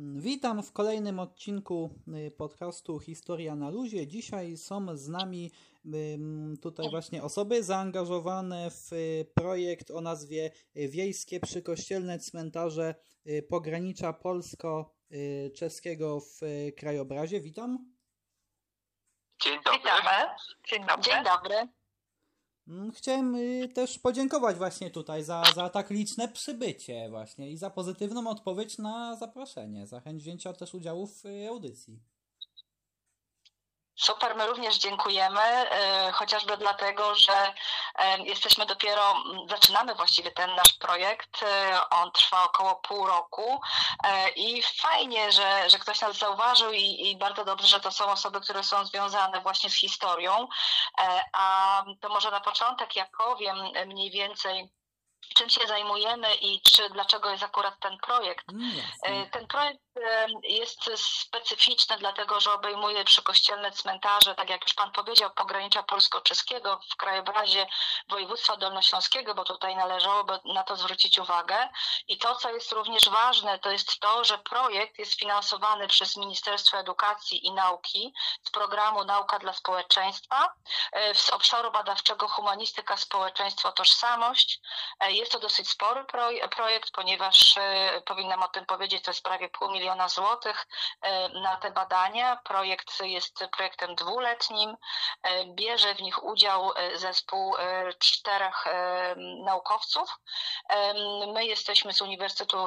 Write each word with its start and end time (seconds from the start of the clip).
Witam 0.00 0.62
w 0.62 0.72
kolejnym 0.72 1.18
odcinku 1.18 1.90
y, 2.08 2.30
podcastu 2.30 2.98
Historia 2.98 3.56
na 3.56 3.70
Luzie. 3.70 4.06
Dzisiaj 4.06 4.56
są 4.56 4.96
z 4.96 5.08
nami 5.08 5.52
tutaj 6.62 6.90
właśnie 6.90 7.22
osoby 7.22 7.62
zaangażowane 7.62 8.70
w 8.70 8.92
y, 8.92 9.26
projekt 9.34 9.90
o 9.90 10.00
nazwie 10.00 10.50
Wiejskie 10.74 11.40
Przykościelne 11.40 12.18
Cmentarze 12.18 12.94
y, 13.26 13.42
Pogranicza 13.42 14.12
Polsko-Czeskiego 14.12 16.20
w 16.20 16.40
krajobrazie. 16.76 17.40
Witam. 17.40 17.92
Dzień 19.42 19.58
dobry. 19.64 19.78
Witamy. 19.78 20.10
Dzień 20.68 20.86
dobry. 20.86 21.02
Dzień 21.02 21.24
dobry. 21.24 21.77
Mm, 22.68 22.92
chciałem 22.92 23.34
y, 23.34 23.68
też 23.74 23.98
podziękować 23.98 24.56
właśnie 24.56 24.90
tutaj 24.90 25.24
za, 25.24 25.42
za 25.54 25.68
tak 25.68 25.90
liczne 25.90 26.28
przybycie 26.28 27.08
właśnie 27.10 27.50
i 27.50 27.56
za 27.56 27.70
pozytywną 27.70 28.30
odpowiedź 28.30 28.78
na 28.78 29.16
zaproszenie, 29.16 29.86
za 29.86 30.00
chęć 30.00 30.22
wzięcia 30.22 30.52
też 30.52 30.74
udziału 30.74 31.06
w 31.06 31.26
y, 31.26 31.48
audycji. 31.48 32.00
Super, 33.98 34.36
my 34.36 34.46
również 34.46 34.78
dziękujemy, 34.78 35.40
e, 35.40 36.12
chociażby 36.12 36.56
dlatego, 36.56 37.14
że 37.14 37.54
e, 37.94 38.18
jesteśmy 38.18 38.66
dopiero, 38.66 39.14
zaczynamy 39.48 39.94
właściwie 39.94 40.30
ten 40.30 40.54
nasz 40.54 40.72
projekt. 40.72 41.42
E, 41.42 41.80
on 41.90 42.12
trwa 42.12 42.44
około 42.44 42.76
pół 42.76 43.06
roku 43.06 43.60
i 44.36 44.62
fajnie, 44.62 45.32
że, 45.32 45.70
że 45.70 45.78
ktoś 45.78 46.00
nas 46.00 46.16
zauważył 46.16 46.72
i, 46.72 47.10
i 47.10 47.16
bardzo 47.16 47.44
dobrze, 47.44 47.66
że 47.66 47.80
to 47.80 47.92
są 47.92 48.04
osoby, 48.10 48.40
które 48.40 48.62
są 48.62 48.84
związane 48.84 49.40
właśnie 49.40 49.70
z 49.70 49.74
historią. 49.74 50.48
A 51.32 51.84
to 52.00 52.08
może 52.08 52.30
na 52.30 52.40
początek 52.40 52.96
ja 52.96 53.06
powiem 53.18 53.56
mniej 53.86 54.10
więcej 54.10 54.77
czym 55.34 55.50
się 55.50 55.66
zajmujemy 55.66 56.34
i 56.34 56.60
czy 56.60 56.90
dlaczego 56.90 57.30
jest 57.30 57.42
akurat 57.42 57.80
ten 57.80 57.98
projekt. 57.98 58.46
Mm, 59.04 59.30
ten 59.30 59.46
projekt 59.46 59.80
jest 60.42 60.90
specyficzne, 60.96 61.98
dlatego 61.98 62.40
że 62.40 62.52
obejmuje 62.52 63.04
przykościelne 63.04 63.70
cmentarze, 63.70 64.34
tak 64.34 64.50
jak 64.50 64.62
już 64.62 64.74
Pan 64.74 64.92
powiedział, 64.92 65.30
pogranicza 65.30 65.82
polsko-czeskiego 65.82 66.80
w 66.92 66.96
krajobrazie 66.96 67.66
województwa 68.08 68.56
dolnośląskiego, 68.56 69.34
bo 69.34 69.44
tutaj 69.44 69.76
należałoby 69.76 70.40
na 70.44 70.62
to 70.62 70.76
zwrócić 70.76 71.18
uwagę. 71.18 71.68
I 72.08 72.18
to, 72.18 72.34
co 72.34 72.50
jest 72.50 72.72
również 72.72 73.08
ważne, 73.08 73.58
to 73.58 73.70
jest 73.70 74.00
to, 74.00 74.24
że 74.24 74.38
projekt 74.38 74.98
jest 74.98 75.14
finansowany 75.14 75.88
przez 75.88 76.16
Ministerstwo 76.16 76.78
Edukacji 76.78 77.46
i 77.46 77.52
Nauki 77.52 78.14
z 78.42 78.50
programu 78.50 79.04
Nauka 79.04 79.38
dla 79.38 79.52
Społeczeństwa, 79.52 80.54
e, 80.92 81.14
z 81.14 81.30
obszaru 81.30 81.70
badawczego 81.70 82.28
Humanistyka, 82.28 82.96
Społeczeństwo, 82.96 83.72
Tożsamość. 83.72 84.60
E, 85.08 85.12
jest 85.12 85.32
to 85.32 85.38
dosyć 85.38 85.68
spory 85.68 86.04
projekt, 86.50 86.90
ponieważ 86.90 87.56
e, 87.56 88.02
powinnam 88.06 88.42
o 88.42 88.48
tym 88.48 88.66
powiedzieć, 88.66 89.04
to 89.04 89.10
jest 89.10 89.22
prawie 89.22 89.48
pół 89.48 89.70
miliona 89.70 90.08
złotych 90.08 90.66
e, 91.02 91.28
na 91.28 91.56
te 91.56 91.70
badania. 91.70 92.36
Projekt 92.36 93.00
jest 93.00 93.44
projektem 93.56 93.94
dwuletnim. 93.94 94.76
Bierze 95.46 95.94
w 95.94 96.02
nich 96.02 96.24
udział 96.24 96.72
zespół 96.94 97.54
czterech 97.98 98.64
naukowców. 99.44 100.18
My 101.34 101.46
jesteśmy 101.46 101.92
z 101.92 102.02
Uniwersytetu 102.02 102.66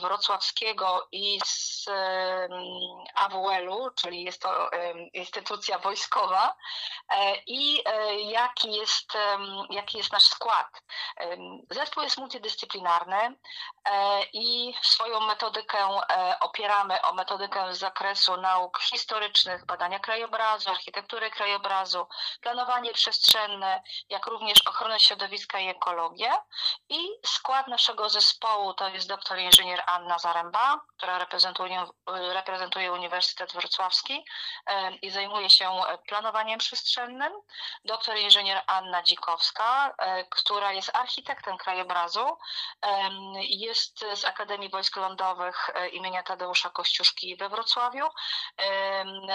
Wrocławskiego 0.00 1.08
i 1.12 1.40
z 1.44 1.86
AWL-u, 3.14 3.90
czyli 3.90 4.24
jest 4.24 4.42
to 4.42 4.70
instytucja 5.12 5.78
wojskowa. 5.78 6.54
I 7.46 7.82
jaki 8.24 8.72
jest, 8.72 9.12
jaki 9.70 9.98
jest 9.98 10.12
nasz 10.12 10.24
skład? 10.24 10.82
Zespół 11.74 12.02
jest 12.02 12.18
multidyscyplinarny 12.18 13.36
i 14.32 14.74
swoją 14.82 15.20
metodykę 15.20 15.78
opieramy 16.40 17.02
o 17.02 17.14
metodykę 17.14 17.74
z 17.74 17.78
zakresu 17.78 18.36
nauk 18.36 18.80
historycznych, 18.80 19.66
badania 19.66 19.98
krajobrazu, 19.98 20.70
architektury 20.70 21.30
krajobrazu, 21.30 22.06
planowanie 22.40 22.92
przestrzenne, 22.92 23.82
jak 24.08 24.26
również 24.26 24.66
ochronę 24.66 25.00
środowiska 25.00 25.58
i 25.60 25.68
ekologię. 25.68 26.32
I 26.88 27.08
skład 27.26 27.68
naszego 27.68 28.08
zespołu 28.08 28.74
to 28.74 28.88
jest 28.88 29.08
doktor 29.08 29.38
inżynier 29.38 29.82
Anna 29.86 30.18
Zaręba, 30.18 30.80
która 30.96 31.18
reprezentuje, 31.18 31.86
reprezentuje 32.32 32.92
Uniwersytet 32.92 33.52
Wrocławski 33.52 34.24
e, 34.66 34.94
i 34.94 35.10
zajmuje 35.10 35.50
się 35.50 35.70
planowaniem 36.08 36.58
przestrzennym, 36.58 37.32
doktor 37.84 38.16
inżynier 38.16 38.62
Anna 38.66 39.02
Dzikowska, 39.02 39.94
e, 39.98 40.24
która 40.24 40.72
jest 40.72 40.96
architektem 40.96 41.56
krajobrazu, 41.64 42.38
jest 43.40 44.04
z 44.14 44.24
Akademii 44.24 44.68
Wojsk 44.68 44.96
Lądowych 44.96 45.70
e, 45.74 45.88
imienia 45.88 46.22
Tadeusza 46.22 46.70
Kościuszki 46.70 47.36
we 47.36 47.48
Wrocławiu. 47.48 48.08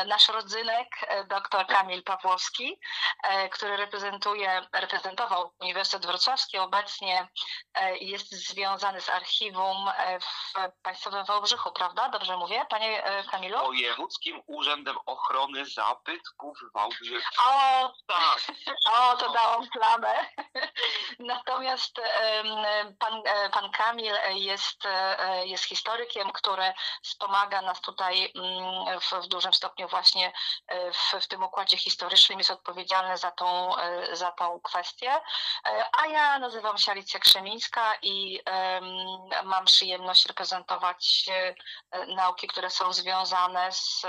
Nasz 0.08 0.28
rodzynek, 0.28 0.88
e, 1.02 1.24
dr 1.24 1.68
Kamil 1.68 2.04
Pawłowski, 2.04 2.80
e, 3.24 3.50
który 3.50 3.78
reprezentuje, 3.78 4.68
reprezentował 4.74 5.52
Uniwersytet 5.60 6.06
Wrocławski, 6.06 6.58
obecnie 6.58 7.28
jest 8.00 8.32
związany 8.32 9.02
z 9.02 9.10
archiwum 9.10 9.92
w 10.22 10.54
Państwowym 10.82 11.26
Wałbrzychu, 11.26 11.72
prawda? 11.72 12.10
Dobrze 12.10 12.38
mówię, 12.38 12.66
panie 12.70 13.04
Kamilu? 13.32 13.58
Wojewódzkim 13.58 14.42
Urzędem 14.48 14.98
Ochrony 15.06 15.66
Zabytków 15.66 16.58
Wałbrzychu. 16.74 17.32
O, 17.46 17.94
tak. 18.08 18.40
O, 18.94 19.18
to 19.18 19.30
dałam 19.30 19.68
plamę. 19.68 20.26
Natomiast 21.20 22.02
pan, 23.00 23.24
pan 23.52 23.72
Kamil 23.72 24.14
jest, 24.36 24.84
jest 25.44 25.64
historykiem, 25.64 26.32
który 26.32 26.74
wspomaga 27.04 27.62
nas 27.62 27.82
tutaj 27.82 28.32
mm, 28.36 29.00
w, 29.00 29.26
w 29.26 29.28
dużym 29.28 29.54
stopniu 29.54 29.88
właśnie 29.88 30.34
e, 30.68 30.92
w, 30.92 31.14
w, 31.22 31.28
tym 31.28 31.44
układzie 31.44 31.78
historycznym, 31.78 32.40
jest 32.40 32.52
odpowiedzialny 32.52 33.18
za 33.18 33.32
tą, 33.32 33.78
e, 33.78 34.16
za 34.16 34.32
tą 34.32 34.60
kwestię. 34.60 35.12
E, 35.66 35.86
a 35.98 36.08
ja 36.08 36.40
nazywam 36.40 36.78
się 36.78 36.92
Alicja 36.92 37.20
Krzemińska 37.20 37.96
i 38.02 38.42
mam 39.44 39.66
przyjemność 39.66 40.26
reprezentować 40.26 41.30
nauki, 42.08 42.48
które 42.48 42.70
są 42.70 42.94
związane 42.94 43.72
z 43.72 44.06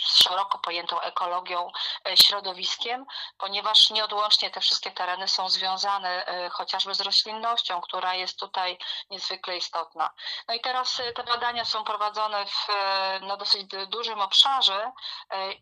um, 0.00 0.10
szeroko 0.40 0.58
pojętą 0.58 1.00
ekologią, 1.00 1.70
e, 2.08 2.16
środowiskiem, 2.16 3.06
ponieważ 3.38 3.90
nieodłącznie 3.90 4.50
te 4.50 4.60
wszystkie 4.60 4.90
tereny 4.90 5.28
są 5.28 5.48
związane 5.48 6.26
e, 6.26 6.50
chociażby 6.50 6.94
z 6.94 7.00
roślinnością, 7.00 7.80
która 7.80 8.14
jest 8.14 8.38
tutaj 8.38 8.78
niezwykle 9.10 9.56
istotna. 9.56 10.10
No 10.48 10.54
i 10.54 10.60
teraz 10.60 11.00
e, 11.00 11.12
te 11.12 11.24
badania 11.24 11.64
są 11.64 11.84
prowadzone 11.84 12.46
w 12.46 12.66
no, 13.20 13.36
dosyć 13.36 13.66
dużym 13.88 14.20
obszarze 14.20 14.92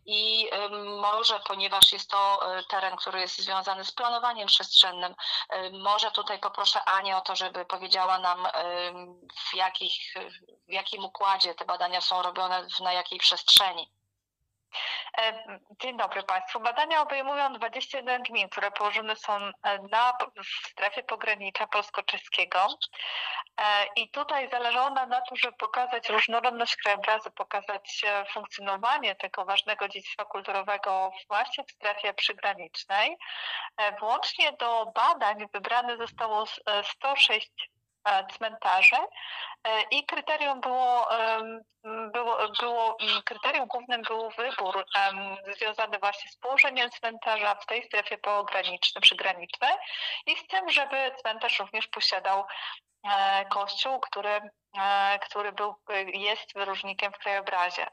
i 0.05 0.49
może, 1.01 1.39
ponieważ 1.39 1.93
jest 1.93 2.09
to 2.09 2.39
teren, 2.69 2.97
który 2.97 3.19
jest 3.19 3.37
związany 3.37 3.85
z 3.85 3.91
planowaniem 3.91 4.47
przestrzennym, 4.47 5.15
może 5.71 6.11
tutaj 6.11 6.39
poproszę 6.39 6.83
Anię 6.83 7.17
o 7.17 7.21
to, 7.21 7.35
żeby 7.35 7.65
powiedziała 7.65 8.19
nam 8.19 8.47
w, 9.35 9.53
jakich, 9.53 10.13
w 10.67 10.71
jakim 10.71 11.05
układzie 11.05 11.55
te 11.55 11.65
badania 11.65 12.01
są 12.01 12.21
robione, 12.21 12.67
na 12.79 12.93
jakiej 12.93 13.19
przestrzeni. 13.19 13.91
E, 15.17 15.59
dzień 15.81 15.97
dobry 15.97 16.23
Państwu. 16.23 16.59
Badania 16.59 17.01
obejmują 17.01 17.53
21 17.53 18.23
gmin, 18.23 18.49
które 18.49 18.71
położone 18.71 19.15
są 19.15 19.33
e, 19.35 19.51
na, 19.91 20.13
w 20.63 20.67
strefie 20.67 21.03
pogranicza 21.03 21.67
polsko-czeskiego. 21.67 22.67
E, 23.57 23.85
I 23.95 24.09
tutaj 24.09 24.49
zależało 24.49 24.89
nam 24.89 25.09
na 25.09 25.21
tym, 25.21 25.37
żeby 25.37 25.57
pokazać 25.57 26.09
różnorodność 26.09 26.75
krajobrazu, 26.75 27.31
pokazać 27.31 28.05
funkcjonowanie 28.33 29.15
tego 29.15 29.45
ważnego 29.45 29.87
dziedzictwa 29.87 30.25
kulturowego 30.25 31.11
właśnie 31.27 31.63
w 31.63 31.71
strefie 31.71 32.13
przygranicznej. 32.13 33.17
Włącznie 33.99 34.51
do 34.51 34.91
badań 34.95 35.47
wybrane 35.53 35.97
zostało 35.97 36.45
106 36.83 37.51
E, 37.51 37.78
cmentarze 38.37 38.97
e, 39.63 39.81
i 39.91 40.05
kryterium 40.05 40.61
było, 40.61 41.07
było, 42.13 42.37
było 42.59 42.97
kryterium 43.25 43.67
głównym 43.67 44.01
był 44.01 44.29
wybór 44.29 44.85
związany 45.57 45.99
właśnie 45.99 46.31
z 46.31 46.37
położeniem 46.37 46.89
cmentarza 46.89 47.55
w 47.55 47.65
tej 47.65 47.83
strefie 47.83 48.17
pogranicznej, 48.17 49.01
przygranicznej 49.01 49.73
i 50.25 50.35
z 50.35 50.47
tym, 50.47 50.69
żeby 50.69 51.11
cmentarz 51.21 51.59
również 51.59 51.87
posiadał 51.87 52.45
e, 53.11 53.45
kościół, 53.45 53.99
który, 53.99 54.41
który 55.21 55.51
był, 55.51 55.75
jest 56.13 56.53
wyróżnikiem 56.53 57.11
w 57.13 57.17
krajobrazie. 57.17 57.87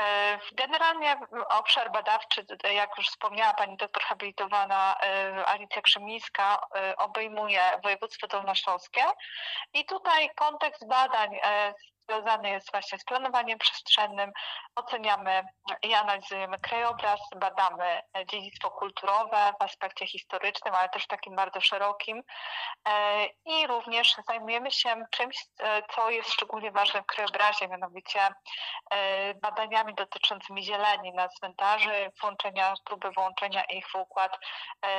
E, 0.00 0.38
generalnie 0.52 1.16
obszar 1.48 1.92
badawczy, 1.92 2.46
jak 2.74 2.98
już 2.98 3.06
wspomniała 3.08 3.54
pani 3.54 3.76
doktor 3.76 4.02
habilitowana 4.02 4.96
e, 5.02 5.46
Alicja 5.46 5.82
Krzymińska, 5.82 6.66
e, 6.74 6.96
obejmuje 6.96 7.60
województwo 7.82 8.26
dolnośląskie. 8.26 9.02
I 9.74 9.84
tutaj 9.84 10.30
kontekst 10.34 10.88
badań 10.88 11.30
związany 12.08 12.50
jest 12.50 12.70
właśnie 12.70 12.98
z 12.98 13.04
planowaniem 13.04 13.58
przestrzennym. 13.58 14.32
Oceniamy 14.76 15.42
i 15.82 15.94
analizujemy 15.94 16.58
krajobraz, 16.58 17.20
badamy 17.36 18.00
dziedzictwo 18.26 18.70
kulturowe 18.70 19.52
w 19.60 19.62
aspekcie 19.62 20.06
historycznym, 20.06 20.74
ale 20.74 20.88
też 20.88 21.06
takim 21.06 21.36
bardzo 21.36 21.60
szerokim. 21.60 22.22
E, 22.88 23.26
I 23.44 23.66
również 23.66 24.16
zajmujemy 24.28 24.70
się 24.70 25.04
czymś, 25.10 25.44
e, 25.60 25.82
co 25.94 26.10
jest 26.10 26.32
szczególnie 26.32 26.72
ważne 26.72 27.02
w 27.02 27.06
krajobrazie, 27.06 27.68
mianowicie 27.68 28.20
e, 28.90 29.34
badaniami 29.34 29.94
dotyczącymi 29.94 30.64
zieleni 30.64 31.12
na 31.12 31.28
cmentarzy, 31.28 32.10
włączenia, 32.20 32.74
próby 32.84 33.10
włączenia 33.10 33.64
ich 33.64 33.88
w 33.88 33.94
układ 33.94 34.38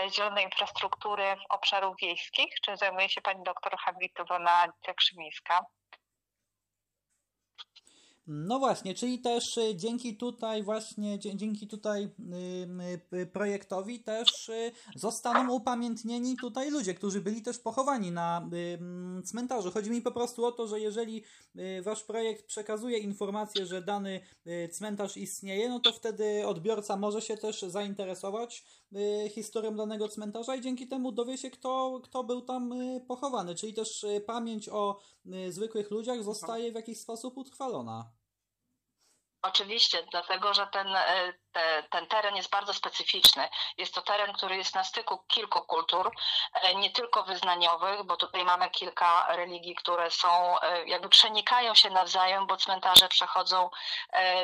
zielonej 0.09 0.45
infrastruktury 0.45 1.35
obszarów 1.49 1.95
wiejskich, 2.01 2.55
czym 2.61 2.77
zajmuje 2.77 3.09
się 3.09 3.21
pani 3.21 3.43
doktor 3.43 3.77
habilitowana 3.77 4.51
Alicja 4.51 4.93
Krzymińska. 4.93 5.65
No 8.33 8.59
właśnie, 8.59 8.93
czyli 8.93 9.19
też 9.19 9.57
y, 9.57 9.75
dzięki 9.75 10.17
tutaj 10.17 10.63
właśnie, 10.63 11.19
dzięki 11.19 11.67
tutaj 11.67 12.03
y, 12.03 13.17
y, 13.17 13.25
projektowi 13.25 13.99
też 13.99 14.51
zostaną 14.95 15.53
upamiętnieni 15.53 16.37
tutaj 16.37 16.71
ludzie, 16.71 16.93
którzy 16.93 17.21
byli 17.21 17.41
też 17.41 17.59
pochowani 17.59 18.11
na 18.11 18.49
cmentarzu. 19.25 19.71
Chodzi 19.71 19.89
mi 19.89 20.01
po 20.01 20.11
prostu 20.11 20.45
o 20.45 20.51
to, 20.51 20.67
że 20.67 20.79
jeżeli 20.79 21.23
wasz 21.83 22.03
projekt 22.03 22.45
przekazuje 22.45 22.97
informację, 22.97 23.65
że 23.65 23.81
dany 23.81 24.19
cmentarz 24.71 25.17
istnieje, 25.17 25.69
no 25.69 25.79
to 25.79 25.93
wtedy 25.93 26.47
odbiorca 26.47 26.97
może 26.97 27.21
się 27.21 27.37
też 27.37 27.61
zainteresować 27.61 28.65
historią 29.29 29.75
danego 29.75 30.07
cmentarza 30.07 30.55
i 30.55 30.61
dzięki 30.61 30.87
temu 30.87 31.11
dowie 31.11 31.37
się, 31.37 31.49
kto, 31.49 32.01
kto 32.03 32.23
był 32.23 32.41
tam 32.41 32.73
pochowany. 33.07 33.55
Czyli 33.55 33.73
też 33.73 34.05
pamięć 34.25 34.69
o 34.69 34.99
zwykłych 35.49 35.91
ludziach 35.91 36.23
zostaje 36.23 36.71
w 36.71 36.75
jakiś 36.75 36.99
sposób 36.99 37.37
utrwalona. 37.37 38.20
Oczywiście, 39.41 39.97
dlatego 40.11 40.53
że 40.53 40.67
ten, 40.67 40.87
e, 40.87 41.33
te, 41.51 41.83
ten 41.89 42.07
teren 42.07 42.35
jest 42.35 42.49
bardzo 42.49 42.73
specyficzny. 42.73 43.49
Jest 43.77 43.95
to 43.95 44.01
teren, 44.01 44.33
który 44.33 44.57
jest 44.57 44.75
na 44.75 44.83
styku 44.83 45.17
kilku 45.27 45.61
kultur, 45.61 46.11
e, 46.53 46.75
nie 46.75 46.91
tylko 46.91 47.23
wyznaniowych, 47.23 48.03
bo 48.03 48.17
tutaj 48.17 48.45
mamy 48.45 48.69
kilka 48.69 49.35
religii, 49.35 49.75
które 49.75 50.11
są, 50.11 50.59
e, 50.59 50.85
jakby 50.85 51.09
przenikają 51.09 51.75
się 51.75 51.89
nawzajem, 51.89 52.47
bo 52.47 52.57
cmentarze 52.57 53.07
przechodzą 53.07 53.69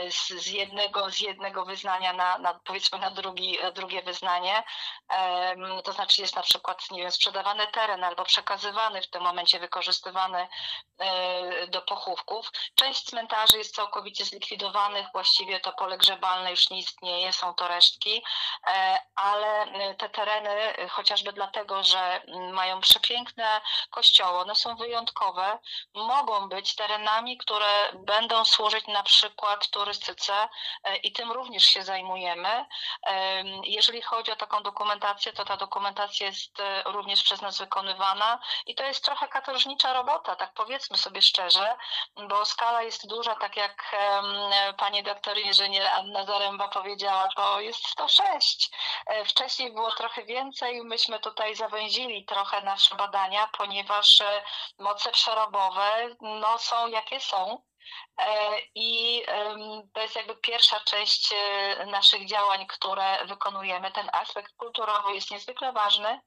z, 0.10 0.28
z 0.28 0.48
jednego, 0.48 1.10
z 1.10 1.20
jednego 1.20 1.66
wyznania 1.66 2.14
na, 2.14 2.38
na 2.38 2.54
powiedzmy 2.54 3.00
na 3.00 3.12
drugi, 3.12 3.58
drugie 3.74 4.02
wyznanie. 4.02 4.64
To 5.84 5.94
znaczy 5.94 6.22
jest 6.22 6.36
na 6.36 6.42
przykład, 6.42 6.92
nie 6.92 7.02
wiem, 7.02 7.12
sprzedawany 7.12 7.68
teren 7.68 8.04
albo 8.04 8.24
przekazywany 8.24 9.02
w 9.02 9.10
tym 9.10 9.24
momencie, 9.24 9.60
wykorzystywany 9.60 10.48
do 11.68 11.82
pochówków. 11.82 12.52
Część 12.76 13.04
cmentarzy 13.04 13.58
jest 13.58 13.76
całkowicie 13.76 14.26
zlikwidowana, 14.26 15.10
właściwie 15.12 15.60
to 15.60 15.74
pole 15.74 15.98
grzebalne 15.98 16.52
już 16.52 16.70
nie 16.70 16.80
istnieje, 16.80 16.97
są 17.32 17.54
to 17.54 17.68
resztki, 17.68 18.24
e, 18.68 19.00
ale 19.16 19.68
te 19.98 20.10
tereny, 20.10 20.74
chociażby 20.90 21.34
dlatego, 21.34 21.84
że 21.84 22.22
mają 22.52 22.82
przepiękne 22.82 23.62
kościoły, 23.90 24.40
one 24.40 24.56
są 24.56 24.76
wyjątkowe, 24.76 25.60
mogą 25.94 26.50
być 26.50 26.76
terenami, 26.76 27.38
które 27.38 27.92
będą 27.94 28.46
służyć 28.46 28.88
na 28.88 29.04
przykład 29.04 29.70
turystyce 29.70 30.50
e, 30.84 30.98
i 30.98 31.12
tym 31.12 31.32
również 31.32 31.64
się 31.64 31.84
zajmujemy. 31.84 32.66
E, 33.04 33.44
jeżeli 33.64 34.02
chodzi 34.02 34.32
o 34.32 34.36
taką 34.36 34.64
dokumentację, 34.64 35.34
to 35.34 35.46
ta 35.46 35.58
dokumentacja 35.58 36.28
jest 36.28 36.62
również 36.86 37.24
przez 37.24 37.42
nas 37.42 37.58
wykonywana 37.58 38.40
i 38.66 38.76
to 38.76 38.84
jest 38.84 39.06
trochę 39.06 39.28
katorżnicza 39.28 39.94
robota, 39.94 40.36
tak 40.36 40.54
powiedzmy 40.54 40.98
sobie 40.98 41.22
szczerze, 41.22 41.76
bo 42.30 42.46
skala 42.46 42.82
jest 42.82 43.08
duża, 43.08 43.36
tak 43.36 43.58
jak 43.58 43.96
pani 44.78 45.04
doktor 45.04 45.38
inżynier 45.38 45.88
Anna 45.88 46.26
Zaręba 46.26 46.68
powiedziała, 46.68 46.87
to 47.36 47.62
jest 47.62 47.88
106. 47.88 48.70
E, 49.08 49.26
wcześniej 49.26 49.74
było 49.74 49.92
trochę 49.92 50.24
więcej, 50.24 50.82
myśmy 50.84 51.20
tutaj 51.20 51.56
zawęzili 51.56 52.26
trochę 52.26 52.62
nasze 52.62 52.96
badania, 52.96 53.50
ponieważ 53.58 54.22
e, 54.22 54.44
moce 54.80 55.12
przerobowe 55.12 56.16
no, 56.22 56.58
są 56.58 56.88
jakie 56.88 57.20
są. 57.20 57.62
E, 58.22 58.60
I 58.76 59.24
to 59.94 60.02
jest 60.02 60.16
jakby 60.16 60.36
pierwsza 60.36 60.80
część 60.80 61.34
e, 61.34 61.86
naszych 61.86 62.28
działań, 62.28 62.66
które 62.68 63.26
wykonujemy. 63.26 63.92
Ten 63.92 64.10
aspekt 64.14 64.54
kulturowy 64.58 65.14
jest 65.14 65.32
niezwykle 65.32 65.72
ważny 65.72 66.22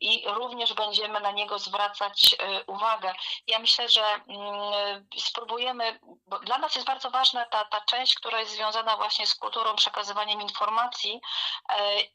i 0.00 0.24
również 0.26 0.74
będziemy 0.74 1.20
na 1.20 1.30
niego 1.30 1.58
zwracać 1.58 2.36
e, 2.38 2.64
uwagę. 2.64 3.14
Ja 3.46 3.58
myślę, 3.58 3.88
że 3.88 4.04
mm, 4.04 5.06
spróbujemy, 5.18 5.98
bo 6.26 6.38
dla 6.38 6.58
nas 6.58 6.74
jest 6.74 6.86
bardzo 6.86 7.10
ważna 7.10 7.44
ta, 7.44 7.64
ta 7.64 7.80
część, 7.80 8.14
która 8.14 8.40
jest 8.40 8.52
związana 8.52 8.96
właśnie 8.96 9.26
z 9.26 9.34
kulturą, 9.34 9.76
przekazywaniem 9.76 10.40
informacji 10.42 11.20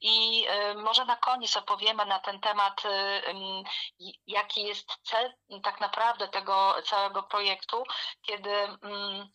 i 0.02 0.48
może 0.76 1.06
na 1.06 1.16
koniec 1.16 1.58
opowiemy 1.58 2.06
na 2.06 2.20
ten 2.20 2.40
temat, 2.40 2.84
jaki 4.28 4.64
jest 4.64 4.98
cel 5.04 5.34
tak 5.64 5.80
naprawdę 5.80 6.28
tego 6.28 6.76
całego 6.86 7.24
projektu, 7.24 7.84
kiedy 8.22 8.39
mm, 8.48 9.30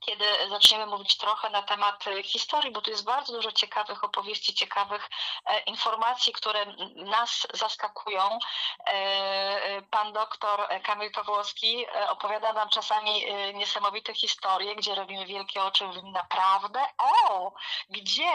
kiedy 0.00 0.24
zaczniemy 0.48 0.86
mówić 0.86 1.16
trochę 1.16 1.50
na 1.50 1.62
temat 1.62 2.04
historii, 2.24 2.70
bo 2.70 2.80
tu 2.80 2.90
jest 2.90 3.04
bardzo 3.04 3.32
dużo 3.32 3.52
ciekawych 3.52 4.04
opowieści, 4.04 4.54
ciekawych 4.54 5.10
e, 5.46 5.60
informacji, 5.60 6.32
które 6.32 6.66
nas 6.94 7.46
zaskakują. 7.54 8.38
E, 8.86 9.82
pan 9.82 10.12
doktor 10.12 10.68
Kamil 10.82 11.12
Pawłowski 11.12 11.86
e, 11.86 12.10
opowiada 12.10 12.52
nam 12.52 12.68
czasami 12.68 13.24
niesamowite 13.54 14.14
historie, 14.14 14.76
gdzie 14.76 14.94
robimy 14.94 15.26
wielkie 15.26 15.62
oczy, 15.62 15.86
mówimy 15.86 16.10
naprawdę, 16.10 16.80
o, 16.98 17.52
gdzie? 17.90 18.32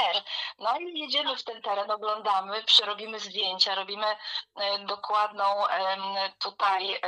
No 0.59 0.77
i 0.77 0.99
jedziemy 0.99 1.35
w 1.35 1.43
ten 1.43 1.61
teren, 1.61 1.91
oglądamy, 1.91 2.63
przerobimy 2.63 3.19
zdjęcia, 3.19 3.75
robimy 3.75 4.15
dokładną 4.85 5.45
tutaj 6.39 7.01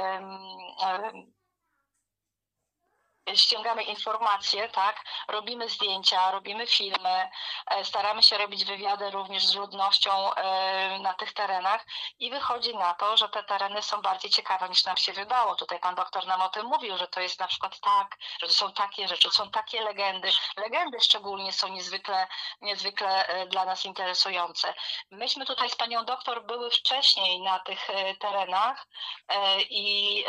ściągamy 3.33 3.83
informacje, 3.83 4.69
tak, 4.69 5.05
robimy 5.27 5.69
zdjęcia, 5.69 6.31
robimy 6.31 6.67
filmy, 6.67 7.29
e, 7.67 7.85
staramy 7.85 8.23
się 8.23 8.37
robić 8.37 8.65
wywiady 8.65 9.11
również 9.11 9.45
z 9.45 9.55
ludnością 9.55 10.33
e, 10.33 10.99
na 10.99 11.13
tych 11.13 11.33
terenach 11.33 11.85
i 12.19 12.29
wychodzi 12.31 12.75
na 12.75 12.93
to, 12.93 13.17
że 13.17 13.29
te 13.29 13.43
tereny 13.43 13.81
są 13.81 14.01
bardziej 14.01 14.31
ciekawe 14.31 14.69
niż 14.69 14.85
nam 14.85 14.97
się 14.97 15.13
wydało. 15.13 15.55
Tutaj 15.55 15.79
pan 15.79 15.95
doktor 15.95 16.27
nam 16.27 16.41
o 16.41 16.49
tym 16.49 16.65
mówił, 16.65 16.97
że 16.97 17.07
to 17.07 17.21
jest 17.21 17.39
na 17.39 17.47
przykład 17.47 17.79
tak, 17.79 18.17
że 18.41 18.47
to 18.47 18.53
są 18.53 18.71
takie 18.71 19.07
rzeczy, 19.07 19.29
są 19.29 19.49
takie 19.49 19.81
legendy. 19.81 20.29
Legendy 20.57 20.99
szczególnie 20.99 21.53
są 21.53 21.67
niezwykle, 21.67 22.27
niezwykle 22.61 23.27
e, 23.27 23.47
dla 23.47 23.65
nas 23.65 23.85
interesujące. 23.85 24.73
Myśmy 25.11 25.45
tutaj 25.45 25.69
z 25.69 25.75
panią 25.75 26.05
doktor 26.05 26.45
były 26.45 26.71
wcześniej 26.71 27.41
na 27.41 27.59
tych 27.59 27.87
terenach 28.19 28.87
i 29.69 30.25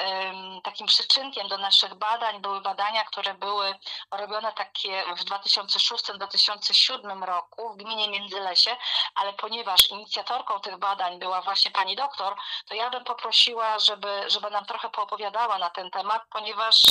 takim 0.64 0.86
przyczynkiem 0.86 1.48
do 1.48 1.58
naszych 1.58 1.94
badań 1.94 2.40
były 2.40 2.60
badania 2.60 2.85
badania, 2.86 3.04
które 3.04 3.34
były 3.34 3.74
robione 4.10 4.52
takie 4.52 5.04
w 5.16 5.24
2006-2007 5.24 7.24
roku 7.24 7.72
w 7.72 7.76
gminie 7.76 8.08
Międzylesie, 8.08 8.76
ale 9.14 9.32
ponieważ 9.32 9.90
inicjatorką 9.90 10.60
tych 10.60 10.78
badań 10.78 11.18
była 11.18 11.42
właśnie 11.42 11.70
pani 11.70 11.96
doktor, 11.96 12.36
to 12.68 12.74
ja 12.74 12.90
bym 12.90 13.04
poprosiła, 13.04 13.78
żeby, 13.78 14.30
żeby 14.30 14.50
nam 14.50 14.64
trochę 14.64 14.90
poopowiadała 14.90 15.58
na 15.58 15.70
ten 15.70 15.90
temat, 15.90 16.22
ponieważ 16.30 16.82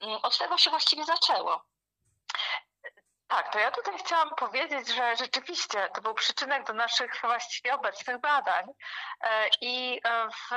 mm, 0.00 0.18
od 0.22 0.38
tego 0.38 0.58
się 0.58 0.70
właściwie 0.70 1.04
zaczęło. 1.04 1.64
Tak, 3.28 3.52
to 3.52 3.58
ja 3.58 3.70
tutaj 3.70 3.98
chciałam 3.98 4.30
powiedzieć, 4.30 4.88
że 4.88 5.16
rzeczywiście 5.16 5.88
to 5.94 6.00
był 6.00 6.14
przyczynek 6.14 6.66
do 6.66 6.72
naszych 6.72 7.20
właściwie 7.20 7.74
obecnych 7.74 8.20
badań 8.20 8.64
e, 9.20 9.48
i 9.60 10.00
e, 10.04 10.28
w, 10.28 10.50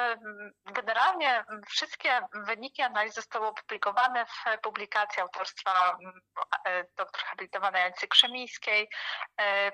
generalnie 0.65 1.45
wszystkie 1.67 2.21
wyniki 2.33 2.81
analiz 2.81 3.13
zostały 3.13 3.47
opublikowane 3.47 4.25
w 4.25 4.43
publikacji 4.61 5.21
autorstwa 5.21 5.97
e, 6.65 6.83
dr 6.83 7.23
habilitowanej 7.23 7.83
Anicy 7.83 8.07
Krzemińskiej, 8.07 8.89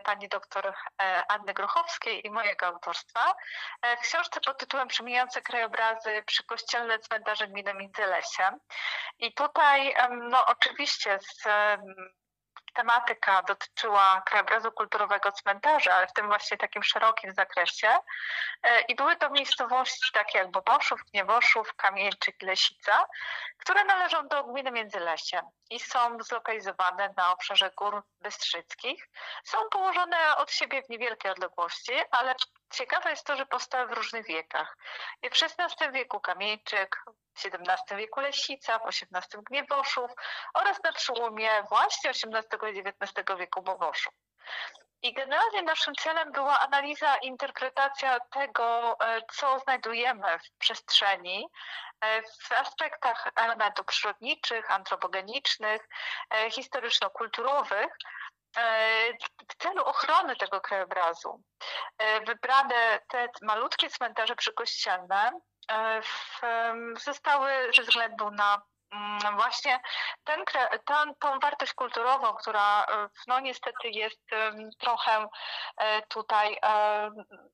pani 0.03 0.29
dr 0.29 0.73
Anny 1.27 1.53
Grochowskiej 1.53 2.27
i 2.27 2.31
mojego 2.31 2.65
autorstwa 2.65 3.33
w 3.97 4.01
książce 4.01 4.41
pod 4.41 4.57
tytułem 4.57 4.87
Przemijające 4.87 5.41
krajobrazy 5.41 6.23
przy 6.25 6.43
kościelne 6.43 6.99
cmentarze 6.99 7.47
gminy 7.47 7.73
Międzylesie. 7.73 8.51
I 9.19 9.33
tutaj 9.33 9.95
no 10.29 10.45
oczywiście 10.45 11.19
z 11.19 11.47
tematyka 12.75 13.41
dotyczyła 13.41 14.21
krajobrazu 14.25 14.71
kulturowego 14.71 15.31
cmentarza, 15.31 15.93
ale 15.93 16.07
w 16.07 16.13
tym 16.13 16.27
właśnie 16.27 16.57
takim 16.57 16.83
szerokim 16.83 17.33
zakresie. 17.33 17.89
E, 18.63 18.81
I 18.81 18.95
były 18.95 19.15
to 19.15 19.29
miejscowości 19.29 20.13
takie 20.13 20.37
jak 20.37 20.51
Boboszów, 20.51 21.01
Gniewoszów, 21.11 21.73
Kamieńczyk 21.75 22.41
Lesica, 22.41 23.07
które 23.57 23.83
należą 23.83 24.27
do 24.27 24.43
gminy 24.43 24.71
Międzylesie 24.71 25.41
i 25.69 25.79
są 25.79 26.17
zlokalizowane 26.23 27.13
na 27.17 27.31
obszarze 27.31 27.71
gór 27.77 28.03
bystrzyckich. 28.21 29.09
Są 29.43 29.57
położone 29.71 30.37
od 30.37 30.51
siebie 30.51 30.83
w 30.83 30.89
niewielkiej 30.89 31.31
odległości, 31.31 31.93
ale 32.11 32.35
ciekawe 32.69 33.09
jest 33.09 33.25
to, 33.25 33.35
że 33.35 33.45
powstały 33.45 33.87
w 33.87 33.91
różnych 33.91 34.27
wiekach. 34.27 34.77
I 35.21 35.29
w 35.29 35.33
XVI 35.43 35.91
wieku 35.91 36.19
Kamieńczyk, 36.19 37.03
w 37.35 37.45
XVII 37.45 37.97
wieku 37.97 38.19
Lesica, 38.19 38.79
w 38.79 38.87
XVIII 38.87 39.43
Gniewoszów 39.43 40.11
oraz 40.53 40.83
na 40.83 40.93
przełomie 40.93 41.49
właśnie 41.69 42.09
XVIII 42.09 42.77
i 42.77 42.79
XIX 42.79 43.37
wieku 43.39 43.61
Bogoszów. 43.61 44.13
I 45.05 45.13
generalnie 45.13 45.61
naszym 45.61 45.95
celem 45.95 46.31
była 46.31 46.59
analiza, 46.59 47.17
interpretacja 47.17 48.19
tego, 48.19 48.97
e, 48.99 49.21
co 49.33 49.59
znajdujemy 49.59 50.39
w 50.39 50.57
przestrzeni, 50.57 51.47
e, 52.01 52.21
w 52.21 52.51
aspektach 52.51 53.31
elementów 53.35 53.85
przyrodniczych, 53.85 54.71
antropogenicznych, 54.71 55.87
e, 56.29 56.51
historyczno-kulturowych, 56.51 57.97
w 59.49 59.55
celu 59.63 59.83
ochrony 59.83 60.35
tego 60.35 60.61
krajobrazu. 60.61 61.41
Wybrane 62.25 62.99
te 63.07 63.27
malutkie 63.41 63.89
cmentarze 63.89 64.35
przykościelne 64.35 65.31
zostały 67.05 67.51
ze 67.75 67.81
względu 67.81 68.31
na 68.31 68.61
Mm, 68.95 69.35
właśnie 69.35 69.79
ten, 70.23 70.43
ten, 70.85 71.15
tą 71.15 71.39
wartość 71.39 71.73
kulturową, 71.73 72.33
która 72.33 72.85
e, 72.85 73.09
no 73.27 73.39
niestety 73.39 73.89
jest 73.89 74.21
trochę 74.79 75.27
e, 75.77 76.01
tutaj 76.01 76.57
e, 76.63 77.09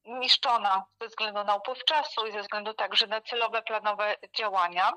niszczona 0.06 0.86
ze 1.01 1.08
względu 1.08 1.44
na 1.44 1.56
upływ 1.56 1.86
czasu 1.86 2.27
i 2.27 2.32
ze 2.32 2.41
względu 2.41 2.74
także 2.74 3.08
na 3.08 3.22
celowe, 3.22 3.62
planowe 3.62 4.15
działania. 4.38 4.94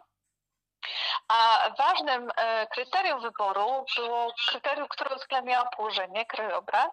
A 1.29 1.71
ważnym 1.79 2.31
kryterium 2.73 3.21
wyboru 3.21 3.85
było 3.97 4.33
kryterium, 4.49 4.89
które 4.89 5.15
uwzględniało 5.15 5.71
położenie, 5.77 6.27
krajobraz, 6.27 6.89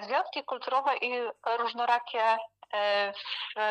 związki 0.00 0.44
kulturowe 0.44 0.96
i 0.96 1.12
różnorakie 1.58 2.38
E, 2.72 3.12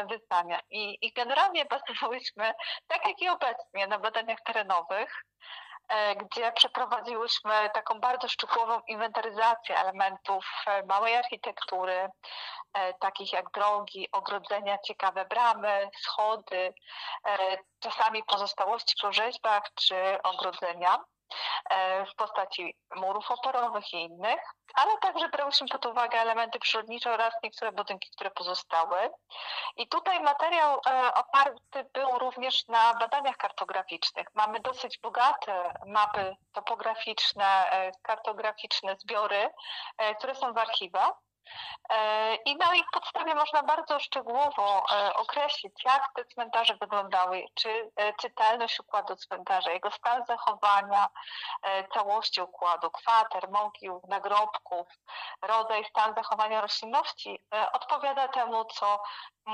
wyzwania. 0.10 0.60
I, 0.70 0.98
I 1.06 1.14
generalnie 1.14 1.66
bazowałyśmy, 1.66 2.54
tak 2.88 3.08
jak 3.08 3.22
i 3.22 3.30
obecnie, 3.30 3.88
na 3.88 4.00
badaniach 4.00 4.42
terenowych, 4.46 5.25
e, 5.90 6.16
gdzie 6.16 6.52
przeprowadziłyśmy 6.52 7.70
taką 7.74 8.00
bardzo 8.00 8.28
szczegółową 8.28 8.80
inwentaryzację 8.88 9.78
elementów 9.78 10.46
e, 10.68 10.84
małej 10.86 11.16
architektury, 11.16 12.10
takich 13.00 13.34
jak 13.34 13.52
drogi, 13.52 14.12
ogrodzenia, 14.12 14.78
ciekawe 14.78 15.25
bramy, 15.25 15.90
schody, 15.98 16.74
czasami 17.80 18.24
pozostałości 18.24 18.96
po 19.02 19.14
rzeźbach 19.14 19.64
czy 19.75 20.22
ogrodzenia. 20.24 21.04
E, 21.70 22.05
w 22.05 22.15
postaci 22.15 22.75
murów 22.96 23.32
oporowych 23.32 23.94
i 23.94 23.98
innych, 23.98 24.39
ale 24.74 24.98
także 24.98 25.29
brałyśmy 25.29 25.67
pod 25.67 25.86
uwagę 25.86 26.20
elementy 26.20 26.60
przyrodnicze 26.60 27.13
oraz 27.13 27.34
niektóre 27.44 27.72
budynki, 27.72 28.10
które 28.12 28.32
pozostały. 28.32 28.98
I 29.75 29.88
tutaj 29.88 30.20
materiał 30.20 30.82
e, 30.88 31.13
oparty 31.13 31.86
był 31.94 32.20
również 32.20 32.67
na 32.67 32.94
badaniach 32.94 33.38
kartograficznych. 33.38 34.27
Mamy 34.34 34.60
dosyć 34.60 35.00
bogate 35.00 35.74
mapy 35.86 36.36
topograficzne, 36.53 37.72
e, 37.72 37.91
kartograficzne 38.01 38.96
zbiory, 38.96 39.50
które 40.17 40.36
są 40.36 40.53
w 40.53 40.58
archiwach. 40.58 41.13
E, 41.90 42.36
I 42.36 42.56
na 42.56 42.75
ich 42.75 42.86
podstawie 42.94 43.36
można 43.36 43.64
bardzo 43.64 44.00
szczegółowo 44.00 44.86
e, 44.92 45.14
określić, 45.14 45.86
jak 45.86 46.10
te 46.16 46.25
cmentarze 46.25 46.78
wyglądały, 46.82 47.46
czy 47.54 47.92
e, 47.96 48.14
czytelność 48.14 48.80
układu 48.80 49.16
cmentarza, 49.16 49.72
jego 49.72 49.92
stan 49.92 50.25
zachowania, 50.25 51.08
całości 51.94 52.42
układu, 52.42 52.92
kwater, 52.92 53.50
mogił, 53.52 54.02
nagrobków, 54.08 54.88
rodzaj, 55.42 55.86
stan 55.86 56.14
zachowania 56.16 56.62
roślinności 56.62 57.40
odpowiada 57.74 58.28
temu, 58.28 58.66
co, 58.66 59.04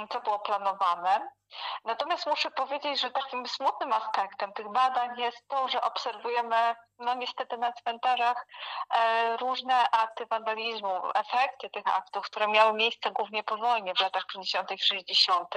co 0.09 0.21
było 0.21 0.39
planowane. 0.39 1.31
Natomiast 1.85 2.27
muszę 2.27 2.51
powiedzieć, 2.51 3.01
że 3.01 3.11
takim 3.11 3.47
smutnym 3.47 3.93
aspektem 3.93 4.53
tych 4.53 4.69
badań 4.69 5.19
jest 5.19 5.47
to, 5.47 5.67
że 5.67 5.81
obserwujemy, 5.81 6.75
no 6.99 7.13
niestety 7.13 7.57
na 7.57 7.73
cmentarzach, 7.73 8.47
e, 8.89 9.37
różne 9.37 9.91
akty 9.91 10.25
wandalizmu, 10.25 11.01
efekty 11.15 11.69
tych 11.69 11.87
aktów, 11.97 12.25
które 12.25 12.47
miały 12.47 12.73
miejsce 12.73 13.11
głównie 13.11 13.43
po 13.43 13.57
wojnie 13.57 13.93
w 13.95 13.99
latach 13.99 14.25
50. 14.33 14.71
i 14.71 14.77
60. 14.77 15.55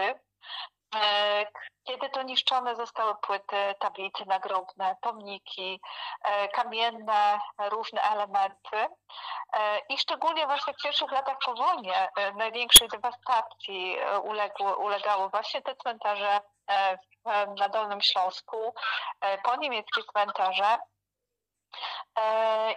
E, 0.94 1.46
kiedy 1.84 2.10
to 2.10 2.22
niszczone 2.22 2.76
zostały 2.76 3.14
płyty, 3.14 3.74
tablice 3.78 4.24
nagrobne, 4.24 4.96
pomniki, 5.00 5.80
e, 6.24 6.48
kamienne, 6.48 7.38
różne 7.58 8.02
elementy. 8.02 8.76
E, 9.52 9.78
I 9.88 9.98
szczególnie 9.98 10.46
właśnie 10.46 10.74
w 10.74 10.82
pierwszych 10.82 11.12
latach 11.12 11.36
po 11.44 11.54
wojnie 11.54 12.08
największej 12.36 12.88
dewastacji 12.88 13.96
uległy, 14.22 14.76
ulegały 14.76 15.28
właśnie 15.30 15.62
te 15.62 15.76
cmentarze 15.76 16.40
na 17.58 17.68
Dolnym 17.68 18.00
Śląsku, 18.00 18.74
po 19.44 19.56
niemieckie 19.56 20.02
cmentarze, 20.12 20.78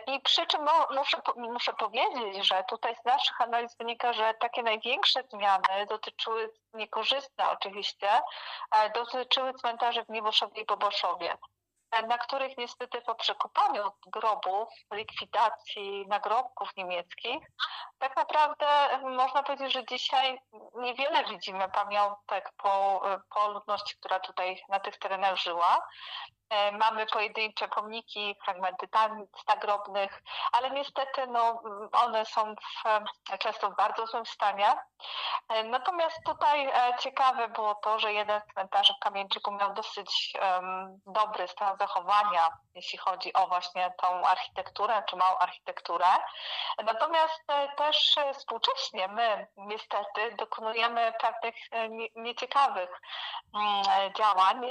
I 0.08 0.22
przy 0.22 0.46
czym 0.46 0.62
muszę, 0.92 1.18
muszę 1.36 1.74
powiedzieć, 1.74 2.48
że 2.48 2.64
tutaj 2.64 2.96
z 2.96 3.06
naszych 3.06 3.42
analiz 3.42 3.78
wynika, 3.78 4.14
że 4.14 4.34
takie 4.34 4.64
największe 4.64 5.24
zmiany 5.24 5.86
dotyczyły, 5.90 6.54
niekorzystne 6.74 7.50
oczywiście, 7.50 8.10
e, 8.72 8.90
dotyczyły 8.90 9.54
cmentarzy 9.54 10.06
w 10.06 10.10
Miłoszowie 10.10 10.62
i 10.62 10.66
Boboszowie 10.66 11.38
na 12.08 12.18
których 12.18 12.58
niestety 12.58 13.02
po 13.02 13.16
przekopaniu 13.16 13.92
grobów, 14.08 14.70
likwidacji 14.94 16.06
nagrobków 16.08 16.70
niemieckich, 16.78 17.48
tak 18.00 18.16
naprawdę 18.16 18.68
można 19.04 19.44
powiedzieć, 19.44 19.74
że 19.74 19.86
dzisiaj 19.86 20.40
niewiele 20.76 21.26
widzimy 21.26 21.70
pamiątek 21.70 22.52
po, 22.58 23.02
po 23.36 23.48
ludności, 23.48 23.98
która 23.98 24.20
tutaj 24.20 24.64
na 24.70 24.80
tych 24.80 25.00
terenach 25.00 25.38
żyła. 25.38 25.88
E, 26.50 26.72
mamy 26.72 27.06
pojedyncze 27.06 27.68
pomniki, 27.68 28.36
fragmenty 28.44 28.88
tanic 28.88 29.30
nagrobnych, 29.48 30.24
ale 30.52 30.72
niestety 30.72 31.28
no, 31.28 31.62
one 31.92 32.26
są 32.26 32.56
w, 32.56 33.38
często 33.38 33.70
w 33.72 33.76
bardzo 33.76 34.08
złym 34.08 34.26
stanie. 34.26 34.68
E, 35.50 35.64
natomiast 35.64 36.18
tutaj 36.26 36.68
e, 36.68 36.98
ciekawe 37.00 37.48
było 37.48 37.76
to, 37.76 38.00
że 38.00 38.14
jeden 38.14 38.42
z 38.42 38.54
cmentarzy 38.54 38.94
w 38.94 39.04
Kamieńczyku 39.04 39.52
miał 39.52 39.74
dosyć 39.74 40.34
um, 40.42 41.00
dobry 41.06 41.48
stan 41.48 41.77
zachowania, 41.80 42.58
jeśli 42.76 42.98
chodzi 42.98 43.34
o 43.34 43.48
właśnie 43.48 43.94
tą 43.98 44.28
architekturę, 44.28 45.04
czy 45.10 45.16
małą 45.16 45.38
architekturę. 45.38 46.06
Natomiast 46.84 47.44
też 47.78 48.16
współcześnie 48.34 49.08
my 49.08 49.48
niestety 49.58 50.36
dokonujemy 50.38 51.14
pewnych 51.22 51.56
nieciekawych 52.16 53.02
mm, 53.56 54.14
działań. 54.14 54.62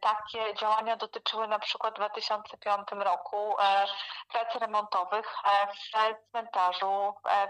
Takie 0.00 0.54
działania 0.54 0.96
dotyczyły 0.96 1.48
na 1.48 1.58
przykład 1.58 1.94
w 1.94 1.96
2005 1.96 2.88
roku 2.90 3.56
e, 3.60 3.86
prac 4.28 4.54
remontowych 4.54 5.34
e, 5.44 5.66
w 5.66 6.30
cmentarzu 6.30 7.14
e, 7.28 7.48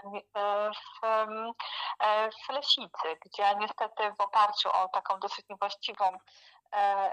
w, 0.73 1.07
w 2.47 2.53
Leśnicy, 2.53 3.19
gdzie 3.25 3.55
niestety 3.59 4.13
w 4.19 4.21
oparciu 4.21 4.69
o 4.73 4.89
taką 4.89 5.21
dosyć 5.21 5.49
niewłaściwą, 5.49 6.19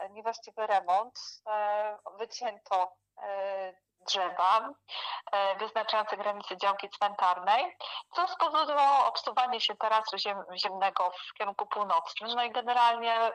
niewłaściwy 0.09 0.67
remont 0.67 1.19
wycięto 2.17 2.95
drzewa 4.07 4.69
wyznaczające 5.59 6.17
granice 6.17 6.57
działki 6.57 6.89
cmentarnej, 6.89 7.77
co 8.15 8.27
spowodowało 8.27 9.07
obsuwanie 9.07 9.61
się 9.61 9.75
tarasu 9.75 10.17
ziem, 10.17 10.43
ziemnego 10.55 11.11
w 11.29 11.33
kierunku 11.33 11.65
północnym. 11.65 12.31
No 12.35 12.43
i 12.43 12.51
generalnie 12.51 13.31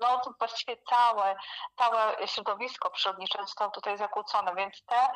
mm, 0.00 0.20
no 0.26 0.32
właściwie 0.38 0.76
całe, 0.88 1.36
całe 1.78 2.28
środowisko 2.28 2.90
przyrodnicze 2.90 3.38
zostało 3.42 3.70
tutaj 3.70 3.98
zakłócone, 3.98 4.54
więc 4.54 4.84
te 4.86 5.08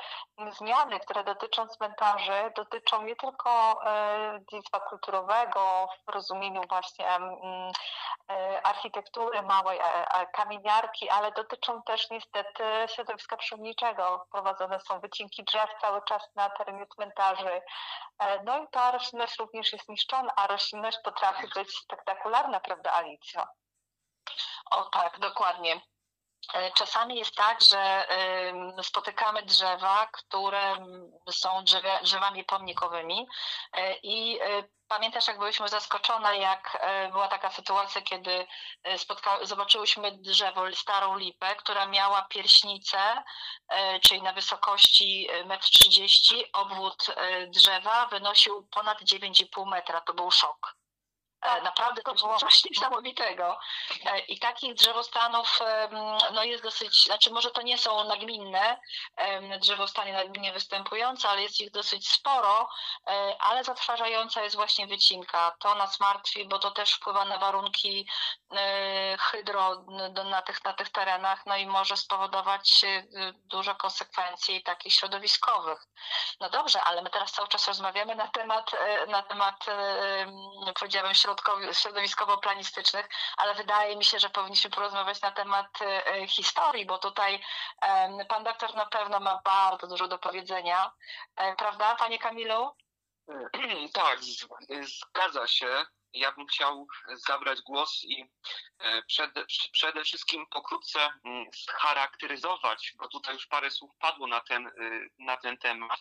zmiany, 0.51 1.01
które 1.01 1.25
dotyczą 1.25 1.69
cmentarzy, 1.69 2.53
dotyczą 2.57 3.03
nie 3.03 3.17
tylko 3.17 3.81
e, 3.87 4.41
dziedzictwa 4.51 4.81
kulturowego 4.81 5.89
w 6.09 6.15
rozumieniu 6.15 6.61
właśnie 6.69 7.09
e, 7.09 8.67
architektury 8.67 9.43
małej, 9.43 9.79
e, 9.79 10.27
kamieniarki, 10.27 11.11
ale 11.11 11.33
dotyczą 11.33 11.83
też 11.83 12.11
niestety 12.11 12.65
środowiska 12.87 13.37
przyrodniczego. 13.37 14.27
Prowadzone 14.33 14.81
są 14.81 15.01
wycinki 15.01 15.45
drzew 15.45 15.71
cały 15.81 16.03
czas 16.03 16.23
na 16.35 16.51
terenie 16.51 16.87
cmentarzy. 16.87 17.63
No 18.45 18.59
i 18.59 18.69
ta 18.69 18.91
roślinność 18.91 19.39
również 19.39 19.73
jest 19.73 19.89
niszczona, 19.89 20.33
a 20.37 20.47
roślinność 20.47 20.99
potrafi 21.05 21.47
być 21.55 21.79
spektakularna, 21.79 22.61
prawda 22.61 22.93
Alicjo? 22.93 23.45
O 24.71 24.85
tak, 24.85 25.19
dokładnie. 25.19 25.81
E, 26.53 26.73
czasami 26.73 27.17
jest 27.19 27.37
tak, 27.37 27.59
że 27.63 28.07
spotykamy 28.83 29.43
drzewa, 29.43 30.07
które 30.13 30.77
są 31.31 31.65
drzewami 32.03 32.45
pomnikowymi 32.45 33.27
e, 33.73 33.95
i 33.97 34.41
e, 34.41 34.65
pamiętasz, 34.89 35.29
jak 35.29 35.39
byliśmy 35.39 35.69
zaskoczone, 35.69 36.39
jak 36.39 36.79
była 37.13 37.29
taka 37.29 37.51
sytuacja, 37.51 38.03
kiedy 38.03 38.47
spotka- 38.97 39.47
zobaczyłyśmy 39.47 40.13
drzewo, 40.13 40.73
starą 40.75 41.17
lipę, 41.17 41.57
która 41.57 41.87
miała 41.87 42.23
pierśnicę, 42.23 43.23
czyli 44.03 44.23
na 44.23 44.33
wysokości 44.33 45.29
1,30 45.45 46.35
m, 46.35 46.45
obwód 46.53 47.07
drzewa 47.49 48.07
wynosił 48.07 48.69
ponad 48.71 49.03
9,5 49.03 49.67
metra. 49.67 50.01
To 50.01 50.15
był 50.15 50.31
szok. 50.31 50.75
Tak, 51.45 51.63
naprawdę 51.63 52.03
to 52.03 52.15
było 52.15 52.39
coś 52.45 52.65
niesamowitego. 52.65 53.59
I 54.29 54.39
takich 54.39 54.75
drzewostanów 54.75 55.59
no 56.33 56.45
jest 56.45 56.63
dosyć, 56.63 57.05
znaczy 57.05 57.31
może 57.31 57.51
to 57.51 57.63
nie 57.63 57.79
są 57.79 58.05
nagminne 58.05 58.81
drzewostany 59.61 60.13
nagminnie 60.13 60.53
występujące, 60.53 61.29
ale 61.29 61.43
jest 61.43 61.61
ich 61.61 61.71
dosyć 61.71 62.09
sporo, 62.09 62.69
ale 63.39 63.65
zatrważająca 63.65 64.43
jest 64.43 64.57
właśnie 64.57 64.87
wycinka. 64.87 65.57
To 65.59 65.75
nas 65.75 66.01
martwi, 66.01 66.45
bo 66.49 66.59
to 66.59 66.71
też 66.71 66.95
wpływa 66.95 67.25
na 67.25 67.39
warunki 67.39 68.09
hydro 69.21 69.85
na 70.25 70.43
tych, 70.43 70.65
na 70.65 70.73
tych 70.73 70.91
terenach, 70.91 71.47
no 71.47 71.57
i 71.57 71.67
może 71.67 71.97
spowodować 71.97 72.85
duże 73.45 73.75
konsekwencje 73.75 74.63
takich 74.63 74.95
środowiskowych. 74.95 75.87
No 76.41 76.51
dobrze, 76.51 76.81
ale 76.83 77.03
my 77.03 77.11
teraz 77.11 77.33
cały 77.33 77.49
czas 77.49 77.69
rozmawiamy 77.69 78.15
na 78.15 78.29
temat, 78.29 78.71
na 79.09 79.23
temat 79.23 79.67
powiedziałabym, 80.75 81.15
środowiskowo-planistycznych, 81.73 83.09
ale 83.37 83.55
wydaje 83.55 83.97
mi 83.97 84.05
się, 84.05 84.19
że 84.19 84.31
powinniśmy 84.31 84.71
porozmawiać 84.71 85.21
na 85.21 85.31
temat 85.31 85.83
e, 85.83 86.27
historii, 86.29 86.87
bo 86.87 86.99
tutaj 86.99 87.45
pan 88.29 88.45
doktor 88.45 88.75
na 88.75 88.87
pewno 88.87 89.21
ma 89.21 89.41
bardzo 89.45 89.87
dużo 89.87 90.09
do 90.09 90.19
powiedzenia. 90.19 90.93
E, 91.37 91.57
prawda, 91.57 91.97
panie 91.97 92.19
Kamilu? 92.19 92.71
Tak, 93.93 94.19
zgadza 94.83 95.47
się. 95.47 95.87
Ja 96.13 96.33
bym 96.33 96.47
chciał 96.47 96.87
zabrać 97.27 97.61
głos 97.61 98.05
i 98.05 98.31
e, 98.79 99.03
przede, 99.03 99.47
przede 99.73 100.05
wszystkim 100.05 100.47
pokrótce 100.47 101.01
mm, 101.25 101.47
scharakteryzować, 101.55 102.93
bo 102.99 103.09
tutaj 103.09 103.35
już 103.35 103.47
parę 103.47 103.71
słów 103.71 103.91
padło 103.99 104.27
na 104.27 104.41
ten, 104.41 104.71
na 105.19 105.37
ten 105.37 105.57
temat, 105.59 106.01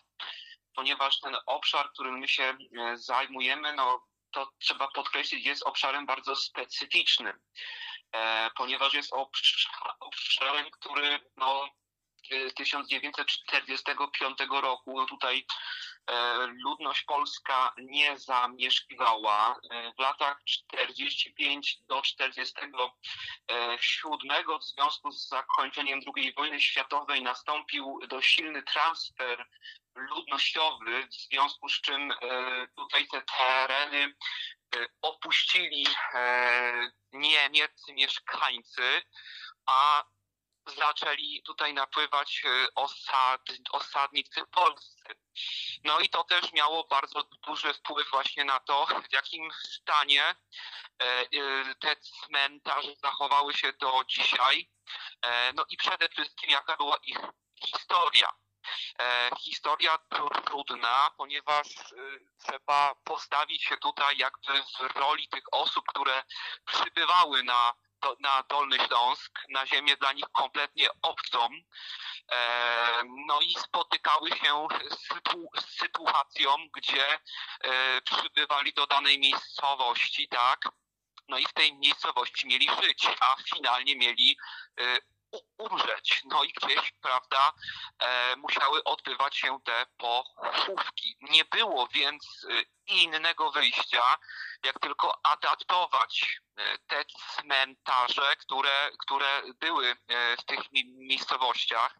ponieważ 0.74 1.20
ten 1.20 1.36
obszar, 1.46 1.90
którym 1.92 2.18
my 2.18 2.28
się 2.28 2.56
zajmujemy, 2.94 3.72
no 3.72 4.06
to 4.34 4.50
trzeba 4.58 4.88
podkreślić, 4.88 5.46
jest 5.46 5.62
obszarem 5.62 6.06
bardzo 6.06 6.36
specyficznym, 6.36 7.38
e, 8.12 8.50
ponieważ 8.56 8.94
jest 8.94 9.12
obszarem, 10.00 10.70
który 10.70 11.20
no, 11.36 11.68
1945 12.56 14.38
roku 14.50 14.96
no 14.96 15.06
tutaj 15.06 15.36
e, 15.38 15.44
ludność 16.64 17.02
polska 17.02 17.72
nie 17.78 18.18
zamieszkiwała. 18.18 19.58
E, 19.70 19.92
w 19.92 20.00
latach 20.00 20.44
45 20.44 21.78
do 21.88 22.02
47 22.02 22.72
w 24.60 24.64
związku 24.64 25.12
z 25.12 25.28
zakończeniem 25.28 26.00
II 26.16 26.32
wojny 26.36 26.60
światowej 26.60 27.22
nastąpił 27.22 27.98
dość 28.08 28.34
silny 28.36 28.62
transfer 28.62 29.46
ludnościowy, 29.94 31.06
w 31.06 31.14
związku 31.14 31.68
z 31.68 31.80
czym 31.80 32.12
e, 32.12 32.16
tutaj 32.76 33.06
te 33.08 33.22
tereny 33.38 34.14
e, 34.76 34.86
opuścili 35.02 35.86
e, 36.14 36.90
niemieccy 37.12 37.92
mieszkańcy, 37.92 39.02
a 39.66 40.04
zaczęli 40.66 41.42
tutaj 41.42 41.74
napływać 41.74 42.42
osad, 42.74 43.42
osadnicy 43.70 44.46
polscy. 44.46 45.04
No 45.84 46.00
i 46.00 46.08
to 46.08 46.24
też 46.24 46.52
miało 46.52 46.84
bardzo 46.84 47.22
duży 47.22 47.74
wpływ 47.74 48.10
właśnie 48.10 48.44
na 48.44 48.60
to, 48.60 48.86
w 48.86 49.12
jakim 49.12 49.52
stanie 49.52 50.34
te 51.80 51.96
cmentarze 51.96 52.94
zachowały 53.02 53.54
się 53.54 53.72
do 53.72 54.04
dzisiaj. 54.08 54.70
No 55.54 55.64
i 55.68 55.76
przede 55.76 56.08
wszystkim 56.08 56.50
jaka 56.50 56.76
była 56.76 56.96
ich 56.96 57.18
historia. 57.66 58.32
E, 58.98 59.30
historia 59.40 59.98
trudna, 60.46 61.10
ponieważ 61.16 61.66
e, 61.66 61.94
trzeba 62.38 62.94
postawić 62.94 63.64
się 63.64 63.76
tutaj 63.76 64.16
jakby 64.18 64.62
w 64.62 64.96
roli 64.96 65.28
tych 65.28 65.44
osób, 65.52 65.84
które 65.88 66.22
przybywały 66.64 67.42
na, 67.42 67.72
na 68.20 68.42
Dolny 68.42 68.78
Śląsk, 68.78 69.32
na 69.48 69.66
ziemię 69.66 69.96
dla 69.96 70.12
nich 70.12 70.24
kompletnie 70.32 70.88
obcą. 71.02 71.48
E, 72.32 73.02
no 73.26 73.40
i 73.40 73.54
spotykały 73.54 74.30
się 74.30 74.66
z 74.90 75.78
sytuacją, 75.78 76.56
gdzie 76.76 77.18
przybywali 78.04 78.72
do 78.72 78.86
danej 78.86 79.18
miejscowości, 79.18 80.28
tak? 80.28 80.60
No 81.28 81.38
i 81.38 81.46
w 81.46 81.52
tej 81.52 81.78
miejscowości 81.78 82.46
mieli 82.46 82.68
żyć, 82.82 83.06
a 83.20 83.36
finalnie 83.54 83.96
mieli 83.96 84.36
umrzeć. 85.58 86.22
No 86.24 86.44
i 86.44 86.52
gdzieś, 86.52 86.92
prawda, 87.00 87.52
e, 87.98 88.36
musiały 88.36 88.84
odbywać 88.84 89.36
się 89.36 89.58
te 89.64 89.86
pochówki. 89.96 91.16
Nie 91.20 91.44
było 91.44 91.88
więc 91.88 92.46
e, 92.50 92.62
innego 92.86 93.50
wyjścia, 93.50 94.16
jak 94.64 94.78
tylko 94.80 95.18
adaptować 95.26 96.40
e, 96.56 96.78
te 96.78 97.04
cmentarze, 97.04 98.36
które, 98.36 98.90
które 98.98 99.42
były 99.60 99.90
e, 99.90 100.36
w 100.36 100.44
tych 100.44 100.72
miejscowościach 100.96 101.94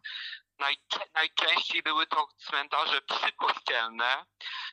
najczęściej 1.13 1.83
były 1.83 2.07
to 2.07 2.27
cmentarze 2.37 3.01
przykościelne. 3.01 4.25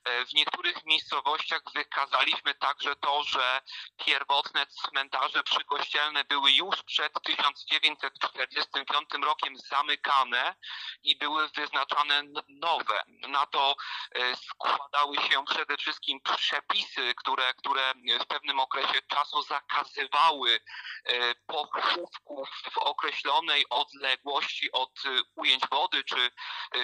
E, 0.05 0.27
w 0.27 0.33
niektórych 0.35 0.85
miejscowościach 0.85 1.62
wykazaliśmy 1.75 2.55
także 2.55 2.97
to, 2.97 3.25
że 3.25 3.61
pierwotne 3.97 4.66
cmentarze 4.66 5.42
przykościelne 5.42 6.25
były 6.25 6.53
już 6.53 6.83
przed 6.83 7.12
1945 7.23 9.09
rokiem 9.25 9.57
zamykane 9.57 10.55
i 11.03 11.16
były 11.16 11.49
wyznaczane 11.49 12.23
nowe. 12.49 13.03
Na 13.29 13.47
to 13.47 13.77
e, 14.14 14.37
składały 14.37 15.16
się 15.16 15.45
przede 15.45 15.77
wszystkim 15.77 16.21
przepisy, 16.37 17.14
które, 17.14 17.55
które 17.55 17.95
w 18.21 18.27
pewnym 18.27 18.61
okresie 18.61 19.03
czasu 19.09 19.42
zakazywały 19.42 20.61
e, 21.05 21.35
pochówków 21.35 22.49
w 22.73 22.79
określonej 22.79 23.64
odległości 23.71 24.73
od 24.73 24.92
ujęć 25.37 25.62
wody, 25.73 26.05
czy, 26.05 26.31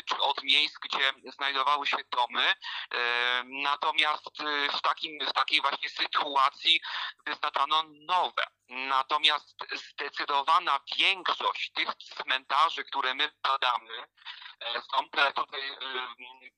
czy 0.04 0.18
od 0.20 0.42
miejsc, 0.42 0.78
gdzie 0.78 1.12
znajdowały 1.32 1.86
się 1.86 1.96
domy. 2.10 2.54
E, 2.94 3.42
natomiast 3.44 4.40
e, 4.40 4.68
w, 4.78 4.80
takim, 4.80 5.26
w 5.26 5.32
takiej 5.32 5.60
właśnie 5.60 5.88
sytuacji 5.88 6.80
wyznaczano 7.26 7.82
nowe. 7.88 8.46
Natomiast 8.68 9.56
zdecydowana 9.72 10.80
większość 10.96 11.72
tych 11.72 11.94
cmentarzy, 11.94 12.84
które 12.84 13.14
my 13.14 13.32
badamy, 13.42 14.06
e, 14.60 14.82
są 14.82 15.08
te 15.08 15.32
tutaj 15.32 15.62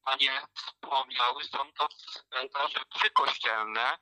panie 0.04 0.42
wspomniały, 0.54 1.44
są 1.44 1.72
to 1.72 1.88
cmentarze 2.28 2.80
przykościelne, 2.94 3.98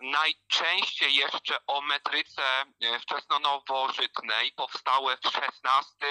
najczęściej 0.00 1.14
jeszcze 1.14 1.66
o 1.66 1.80
metryce 1.80 2.64
wczesnonowożytnej, 3.00 4.52
powstałe 4.52 5.16
w 5.16 5.20
XVI, 5.26 6.06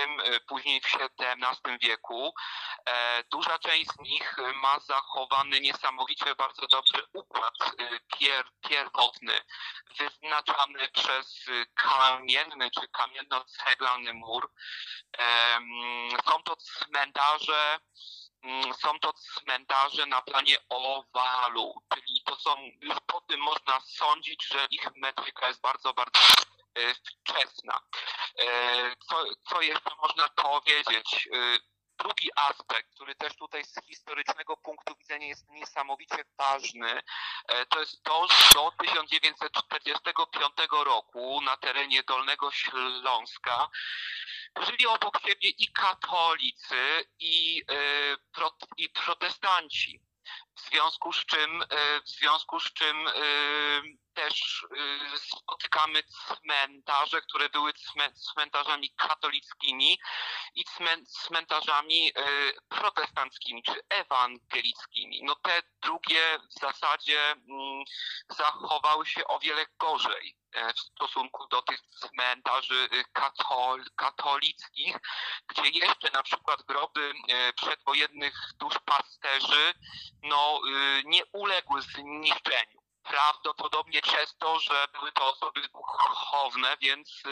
później 0.48 0.82
w 0.82 0.86
XVII 0.86 1.49
wieku. 1.82 2.34
E, 2.86 3.24
duża 3.24 3.60
część 3.60 3.92
z 3.92 4.00
nich 4.00 4.36
ma 4.56 4.80
zachowany 4.80 5.62
niesamowicie 5.62 6.36
bardzo 6.36 6.68
dobry 6.68 7.04
układ 7.14 7.54
e, 7.62 8.00
pier, 8.18 8.46
pierwotny, 8.70 9.34
wyznaczany 9.98 10.90
przez 10.90 11.46
kamienny 11.76 12.72
czy 12.72 12.88
kamienno-ceglany 12.88 14.14
mur. 14.14 14.52
Są 16.26 16.44
to 16.44 16.56
cmentarze 16.56 17.80
są 18.82 19.00
to 19.00 19.14
cmentarze 19.14 20.06
na 20.06 20.22
planie 20.22 20.58
owalu, 20.70 21.74
czyli 21.94 22.22
to 22.26 22.36
są, 22.36 22.56
już 22.82 22.98
po 23.08 23.22
tym 23.22 23.40
można 23.40 23.80
sądzić, 23.80 24.48
że 24.48 24.68
ich 24.72 24.88
metryka 24.96 25.48
jest 25.48 25.62
bardzo, 25.62 25.94
bardzo 25.94 26.20
e, 26.20 26.59
wczesna. 27.24 27.80
Co, 29.10 29.26
co 29.50 29.62
jeszcze 29.62 29.90
można 30.02 30.30
powiedzieć? 30.30 31.30
drugi 32.00 32.30
aspekt, 32.36 32.96
który 32.96 33.16
też 33.16 33.36
tutaj 33.36 33.64
z 33.64 33.76
historycznego 33.86 34.58
punktu 34.58 34.96
widzenia 34.96 35.28
jest 35.28 35.50
niesamowicie 35.50 36.26
ważny, 36.38 37.02
e, 37.48 37.66
to 37.66 37.80
jest 37.80 38.04
to, 38.04 38.28
że 38.28 38.36
do 38.54 38.72
1945 38.72 40.84
roku 40.84 41.42
na 41.42 41.58
terenie 41.58 42.04
Dolnego 42.04 42.52
Śląska 42.52 43.70
żyli 44.62 44.88
obok 44.88 45.22
siebie 45.22 45.50
i 45.50 45.72
katolicy, 45.72 47.06
i, 47.20 47.64
e, 47.72 48.18
i 48.78 48.90
protestanci. 48.90 50.09
W 50.66 50.70
związku 50.70 51.14
z 51.14 51.26
czym, 51.26 51.62
e, 51.62 52.02
w 52.02 52.10
związku 52.10 52.60
z 52.60 52.74
czym 52.74 53.10
też 54.14 54.64
y, 55.14 55.20
spotykamy 55.20 56.04
cmentarze, 56.04 57.22
które 57.22 57.50
były 57.50 57.74
cmentarzami 58.34 58.90
katolickimi 58.90 60.00
i 60.56 60.64
cmentarzami 61.08 62.10
y, 62.10 62.12
protestanckimi 62.70 63.64
czy 63.64 63.82
ewangelickimi. 63.90 65.24
No 65.24 65.36
te 65.36 65.62
drugie 65.82 66.40
w 66.50 66.60
zasadzie 66.60 67.32
mm, 67.32 67.84
zachowały 68.30 69.06
się 69.06 69.28
o 69.28 69.40
wiele 69.40 69.66
gorzej 69.80 70.39
w 70.76 70.80
stosunku 70.80 71.48
do 71.48 71.62
tych 71.62 71.82
cmentarzy 71.82 72.90
y, 72.94 73.04
katol 73.14 73.84
katolickich, 73.96 74.98
gdzie 75.48 75.70
jeszcze 75.70 76.12
na 76.12 76.24
przykład 76.24 76.64
groby 76.64 77.14
e, 77.28 77.54
przedwojennych 77.54 78.36
duszpasterzy 78.60 79.74
no, 80.24 80.62
nie 81.06 81.26
uległy 81.26 81.82
zniszczeniu 81.82 82.80
prawdopodobnie 83.04 84.02
przez 84.02 84.38
to, 84.38 84.60
że 84.60 84.88
były 84.94 85.12
to 85.12 85.34
osoby 85.34 85.62
duchowne, 85.62 86.78
więc, 86.82 87.24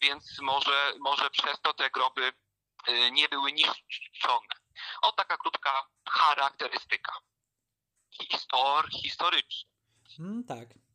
więc 0.00 0.38
może, 0.40 0.92
może 1.00 1.30
przez 1.30 1.60
to 1.62 1.74
te 1.74 1.90
groby 1.90 2.32
nie 3.12 3.28
były 3.28 3.52
niszczone. 3.52 4.54
O 5.02 5.12
taka 5.12 5.36
krótka 5.36 5.86
charakterystyka. 6.08 7.12
Histor, 8.10 8.90
historyczna. 8.90 9.70
Mm, 10.18 10.44
tak. 10.44 10.85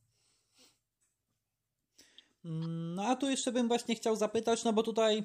Mm, 2.45 2.95
no 2.95 3.05
a 3.05 3.15
tu 3.15 3.29
jeszcze 3.29 3.51
bym 3.51 3.67
właśnie 3.67 3.95
chciał 3.95 4.15
zapytać, 4.15 4.63
no 4.63 4.73
bo 4.73 4.83
tutaj 4.83 5.23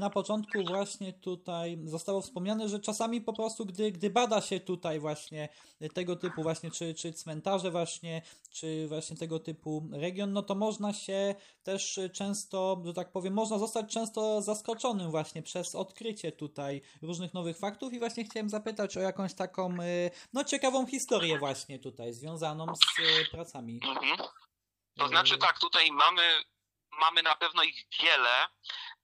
na 0.00 0.10
początku 0.10 0.64
właśnie 0.64 1.12
tutaj 1.12 1.78
zostało 1.84 2.20
wspomniane, 2.20 2.68
że 2.68 2.80
czasami 2.80 3.20
po 3.20 3.32
prostu, 3.32 3.66
gdy, 3.66 3.92
gdy 3.92 4.10
bada 4.10 4.40
się 4.40 4.60
tutaj 4.60 5.00
właśnie 5.00 5.48
tego 5.94 6.16
typu 6.16 6.42
właśnie, 6.42 6.70
czy, 6.70 6.94
czy 6.94 7.12
cmentarze 7.12 7.70
właśnie, 7.70 8.22
czy 8.50 8.88
właśnie 8.88 9.16
tego 9.16 9.38
typu 9.38 9.88
region, 9.92 10.32
no 10.32 10.42
to 10.42 10.54
można 10.54 10.92
się 10.92 11.34
też 11.62 12.00
często, 12.12 12.82
że 12.84 12.94
tak 12.94 13.12
powiem, 13.12 13.34
można 13.34 13.58
zostać 13.58 13.92
często 13.92 14.42
zaskoczonym 14.42 15.10
właśnie 15.10 15.42
przez 15.42 15.74
odkrycie 15.74 16.32
tutaj 16.32 16.82
różnych 17.02 17.34
nowych 17.34 17.58
faktów 17.58 17.92
i 17.92 17.98
właśnie 17.98 18.24
chciałem 18.24 18.50
zapytać 18.50 18.96
o 18.96 19.00
jakąś 19.00 19.34
taką, 19.34 19.82
y, 19.82 20.10
no 20.32 20.44
ciekawą 20.44 20.86
historię 20.86 21.38
właśnie 21.38 21.78
tutaj 21.78 22.12
związaną 22.12 22.66
z 22.66 22.98
y, 22.98 23.30
pracami. 23.30 23.80
Mhm. 23.84 24.28
To 24.98 25.08
znaczy 25.08 25.38
tak, 25.38 25.58
tutaj 25.58 25.92
mamy, 25.92 26.44
mamy 26.90 27.22
na 27.22 27.34
pewno 27.34 27.62
ich 27.62 27.86
wiele. 28.00 28.48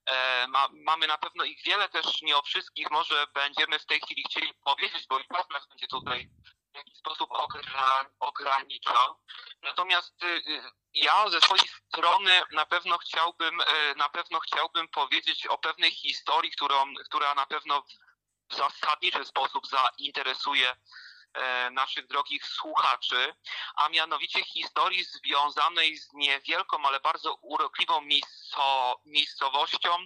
E, 0.05 0.47
ma, 0.47 0.67
mamy 0.71 1.07
na 1.07 1.17
pewno 1.17 1.43
ich 1.43 1.63
wiele, 1.63 1.89
też 1.89 2.21
nie 2.21 2.37
o 2.37 2.41
wszystkich 2.41 2.91
może 2.91 3.27
będziemy 3.33 3.79
w 3.79 3.85
tej 3.85 3.99
chwili 4.01 4.23
chcieli 4.23 4.53
powiedzieć, 4.53 5.07
bo 5.09 5.19
i 5.19 5.27
czas 5.27 5.49
nas 5.49 5.67
będzie 5.67 5.87
tutaj 5.87 6.29
w 6.73 6.77
jakiś 6.77 6.97
sposób 6.97 7.29
ograniczał. 8.19 9.15
Natomiast 9.61 10.23
y, 10.23 10.27
y, 10.27 10.61
ja 10.93 11.29
ze 11.29 11.41
swojej 11.41 11.67
strony 11.67 12.31
na 12.51 12.65
pewno 12.65 12.97
chciałbym, 12.97 13.61
y, 13.61 13.95
na 13.95 14.09
pewno 14.09 14.39
chciałbym 14.39 14.87
powiedzieć 14.87 15.47
o 15.47 15.57
pewnej 15.57 15.91
historii, 15.91 16.51
którą, 16.51 16.93
która 17.05 17.35
na 17.35 17.45
pewno 17.45 17.83
w 18.49 18.55
zasadniczy 18.55 19.25
sposób 19.25 19.63
zainteresuje 19.67 20.75
naszych 21.71 22.07
drogich 22.07 22.45
słuchaczy, 22.45 23.35
a 23.75 23.89
mianowicie 23.89 24.43
historii 24.43 25.03
związanej 25.03 25.97
z 25.97 26.13
niewielką, 26.13 26.85
ale 26.85 26.99
bardzo 26.99 27.33
urokliwą 27.33 28.01
miejscowością, 29.05 29.97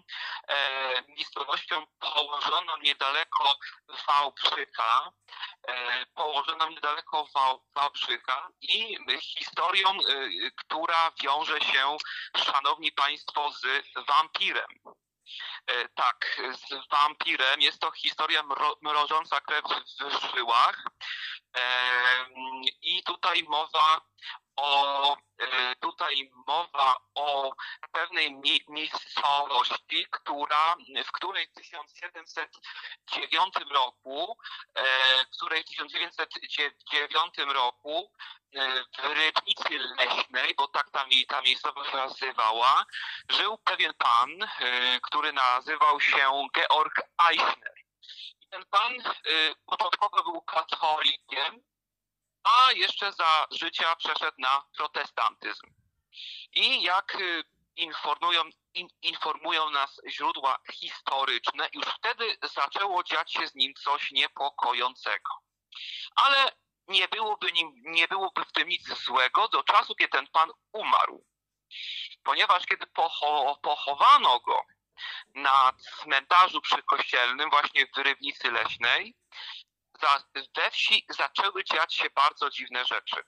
e, 0.48 1.04
miejscowością 1.08 1.86
położoną 2.00 2.78
niedaleko 2.78 3.56
Wałbrzycha, 4.08 5.12
e, 5.68 6.06
położoną 6.06 6.70
niedaleko 6.70 7.28
Wałbrzycha 7.76 8.50
i 8.62 8.98
historią, 9.22 9.98
która 10.58 11.12
wiąże 11.24 11.62
się, 11.62 11.98
szanowni 12.38 12.92
państwo, 12.92 13.52
z 13.52 13.66
wampirem. 14.08 14.80
E, 15.68 15.90
tak, 15.90 16.42
z 16.52 16.88
wampirem. 16.92 17.62
Jest 17.62 17.80
to 17.80 17.92
historia 17.92 18.44
mrożąca 18.82 19.42
krew 19.42 19.66
w 20.00 20.36
żyłach. 20.36 20.84
I 22.82 23.04
tutaj 23.04 23.44
mowa 23.44 24.02
o, 24.62 25.18
e, 25.38 25.76
tutaj 25.76 26.32
mowa 26.48 26.96
o 27.16 27.56
pewnej 27.92 28.42
miejscowości, 28.68 30.08
która, 30.12 30.76
w 31.06 31.12
której 31.12 31.48
w 31.48 31.54
1709 31.54 33.56
roku, 33.72 34.38
e, 34.76 34.84
w 35.26 35.30
której 35.38 35.64
w 35.64 35.66
1909 35.66 37.38
roku 37.38 38.12
e, 38.56 38.84
w 38.84 39.04
Rybnicy 39.04 39.80
Leśnej, 39.80 40.56
bo 40.56 40.68
tak 40.68 40.92
ta, 40.92 41.06
ta 41.28 41.42
miejscowość 41.42 41.94
nazywała, 41.94 42.86
żył 43.30 43.58
pewien 43.58 43.94
pan, 43.94 44.30
który 45.04 45.34
nazywał 45.34 46.02
się 46.02 46.48
Georg 46.56 47.02
Eichner. 47.30 47.74
I 48.42 48.48
ten 48.48 48.66
pan 48.66 48.94
początkowo 49.66 50.24
był 50.24 50.42
katolikiem, 50.42 51.71
a 52.44 52.72
jeszcze 52.72 53.14
za 53.14 53.48
życia 53.52 53.96
przeszedł 53.96 54.38
na 54.38 54.64
protestantyzm. 54.78 55.68
I 56.54 56.82
jak 56.82 57.16
y, 57.16 57.44
informują, 57.76 58.44
in, 58.74 58.88
informują 59.02 59.70
nas 59.70 60.02
źródła 60.10 60.58
historyczne, 60.74 61.70
już 61.74 61.86
wtedy 61.86 62.38
zaczęło 62.44 63.04
dziać 63.04 63.34
się 63.34 63.48
z 63.48 63.56
nim 63.56 63.74
coś 63.74 64.12
niepokojącego. 64.12 65.32
Ale 66.16 66.52
nie 66.88 67.08
byłoby, 67.08 67.52
nim, 67.52 67.74
nie 67.86 68.08
byłoby 68.08 68.46
w 68.46 68.52
tym 68.52 68.70
nic 68.70 68.88
złego 68.88 69.48
do 69.48 69.64
czasu, 69.64 69.96
kiedy 69.96 70.12
ten 70.12 70.28
pan 70.28 70.52
umarł. 70.72 71.26
Ponieważ 72.24 72.66
kiedy 72.66 72.88
pocho, 72.88 73.60
pochowano 73.62 74.40
go 74.40 74.62
na 75.36 75.72
cmentarzu 76.02 76.62
przykościelnym 76.62 77.50
właśnie 77.50 77.86
w 77.88 77.98
Rybnicy 77.98 78.52
Leśnej, 78.52 79.16
we 80.56 80.72
wsi 80.72 81.06
zaczęły 81.10 81.64
dziać 81.64 81.96
się 81.96 82.10
bardzo 82.10 82.50
dziwne 82.50 82.86
rzeczy. 82.86 83.24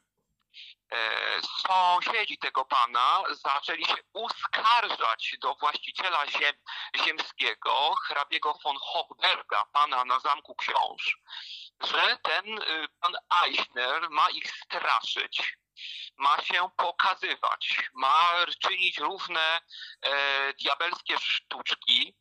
E, 0.91 1.41
sąsiedzi 1.67 2.37
tego 2.37 2.65
pana 2.65 3.23
zaczęli 3.31 3.85
się 3.85 3.97
uskarżać 4.13 5.35
do 5.41 5.55
właściciela 5.55 6.27
ziem, 6.27 6.55
ziemskiego, 7.05 7.95
hrabiego 7.95 8.53
von 8.63 8.77
Hochberga, 8.81 9.65
pana 9.65 10.05
na 10.05 10.19
Zamku 10.19 10.55
Książ, 10.55 11.17
że 11.81 12.17
ten 12.23 12.61
y, 12.61 12.87
pan 12.99 13.13
Eichner 13.45 14.09
ma 14.09 14.29
ich 14.29 14.51
straszyć, 14.51 15.57
ma 16.17 16.41
się 16.41 16.69
pokazywać, 16.77 17.89
ma 17.93 18.45
czynić 18.59 18.97
różne 18.97 19.61
e, 20.01 20.53
diabelskie 20.53 21.19
sztuczki, 21.19 22.15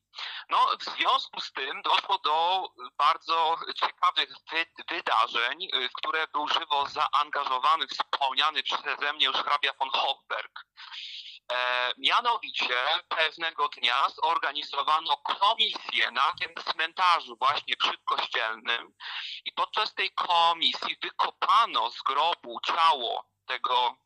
no, 0.49 0.69
w 0.81 0.85
związku 0.85 1.41
z 1.41 1.53
tym 1.53 1.83
doszło 1.83 2.19
do 2.19 2.69
bardzo 2.99 3.57
ciekawych 3.77 4.29
wy 4.51 4.67
wydarzeń, 4.89 5.69
w 5.91 5.93
które 5.93 6.27
był 6.33 6.49
żywo 6.49 6.87
zaangażowany 6.87 7.87
wspomniany 7.87 8.63
przeze 8.63 9.13
mnie 9.13 9.27
już 9.27 9.37
hrabia 9.37 9.73
von 9.79 9.91
Hochberg. 9.91 10.65
E, 11.53 11.93
mianowicie 11.99 12.75
pewnego 13.09 13.69
dnia 13.69 14.09
zorganizowano 14.23 15.17
komisję 15.17 16.11
na 16.11 16.33
tym 16.41 16.55
cmentarzu 16.65 17.37
właśnie 17.37 17.77
przedkościelnym 17.77 18.95
i 19.45 19.53
podczas 19.53 19.95
tej 19.95 20.11
komisji 20.11 20.97
wykopano 21.03 21.91
z 21.91 22.03
grobu 22.03 22.61
ciało 22.67 23.27
tego 23.47 23.97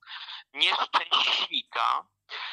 nieszczęśnika, 0.53 2.07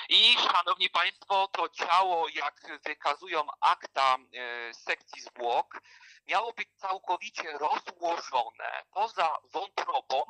i 0.09 0.36
szanowni 0.38 0.89
Państwo, 0.89 1.47
to 1.47 1.69
ciało, 1.69 2.27
jak 2.29 2.81
wykazują 2.83 3.47
akta 3.62 4.17
e, 4.17 4.73
sekcji 4.73 5.21
zwłok, 5.21 5.81
miało 6.27 6.53
być 6.53 6.69
całkowicie 6.75 7.57
rozłożone 7.57 8.83
poza 8.91 9.38
wątrobą, 9.43 10.23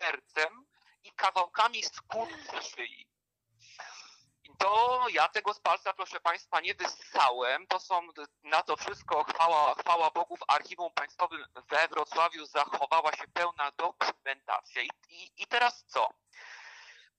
sercem 0.00 0.66
i 1.04 1.12
kawałkami 1.12 1.82
skóry 1.82 2.36
szyi. 2.62 3.06
To 4.58 5.04
ja 5.12 5.28
tego 5.28 5.54
z 5.54 5.60
palca, 5.60 5.92
proszę 5.92 6.20
Państwa, 6.20 6.60
nie 6.60 6.74
wyssałem. 6.74 7.66
To 7.66 7.80
są 7.80 8.08
na 8.42 8.62
to 8.62 8.76
wszystko, 8.76 9.24
chwała, 9.24 9.74
chwała 9.74 10.10
Bogu, 10.10 10.36
w 10.36 10.44
Archiwum 10.48 10.92
Państwowym 10.94 11.44
we 11.70 11.88
Wrocławiu 11.88 12.46
zachowała 12.46 13.12
się 13.12 13.28
pełna 13.34 13.70
dokumentacja. 13.70 14.82
I, 14.82 14.88
i, 15.08 15.42
i 15.42 15.46
teraz 15.46 15.84
co? 15.86 16.08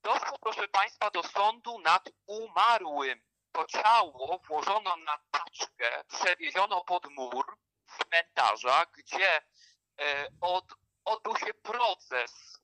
Doszło, 0.03 0.37
proszę 0.41 0.67
Państwa, 0.67 1.11
do 1.11 1.23
sądu 1.23 1.79
nad 1.79 2.09
umarłym. 2.25 3.21
To 3.51 3.65
ciało 3.65 4.39
włożono 4.47 4.95
na 4.97 5.17
taczkę, 5.31 6.03
przewieziono 6.07 6.83
pod 6.83 7.11
mur 7.11 7.57
cmentarza, 7.85 8.85
gdzie 8.97 9.41
e, 9.99 10.27
od, 10.41 10.65
odbył 11.05 11.37
się 11.37 11.53
proces, 11.53 12.59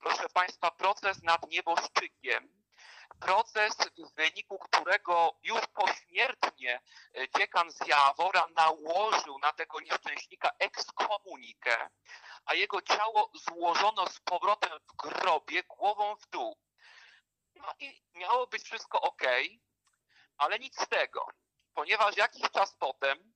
proszę 0.00 0.28
Państwa, 0.28 0.70
proces 0.70 1.22
nad 1.22 1.50
nieboszczykiem. 1.50 2.53
Proces, 3.24 3.76
w 3.98 4.14
wyniku 4.14 4.58
którego 4.58 5.38
już 5.42 5.60
pośmiertnie 5.66 6.80
e, 7.14 7.28
dziekan 7.38 7.70
z 7.70 7.86
Jawora 7.86 8.46
nałożył 8.56 9.38
na 9.38 9.52
tego 9.52 9.80
nieszczęśnika 9.80 10.50
ekskomunikę, 10.58 11.88
a 12.44 12.54
jego 12.54 12.82
ciało 12.82 13.30
złożono 13.34 14.06
z 14.06 14.20
powrotem 14.20 14.70
w 14.88 14.96
grobie 14.96 15.62
głową 15.62 16.16
w 16.16 16.26
dół. 16.26 16.56
No 17.54 17.74
i 17.78 18.02
miało 18.14 18.46
być 18.46 18.62
wszystko 18.62 19.00
ok, 19.00 19.22
ale 20.36 20.58
nic 20.58 20.80
z 20.80 20.88
tego, 20.88 21.26
ponieważ 21.74 22.16
jakiś 22.16 22.50
czas 22.50 22.76
potem 22.78 23.34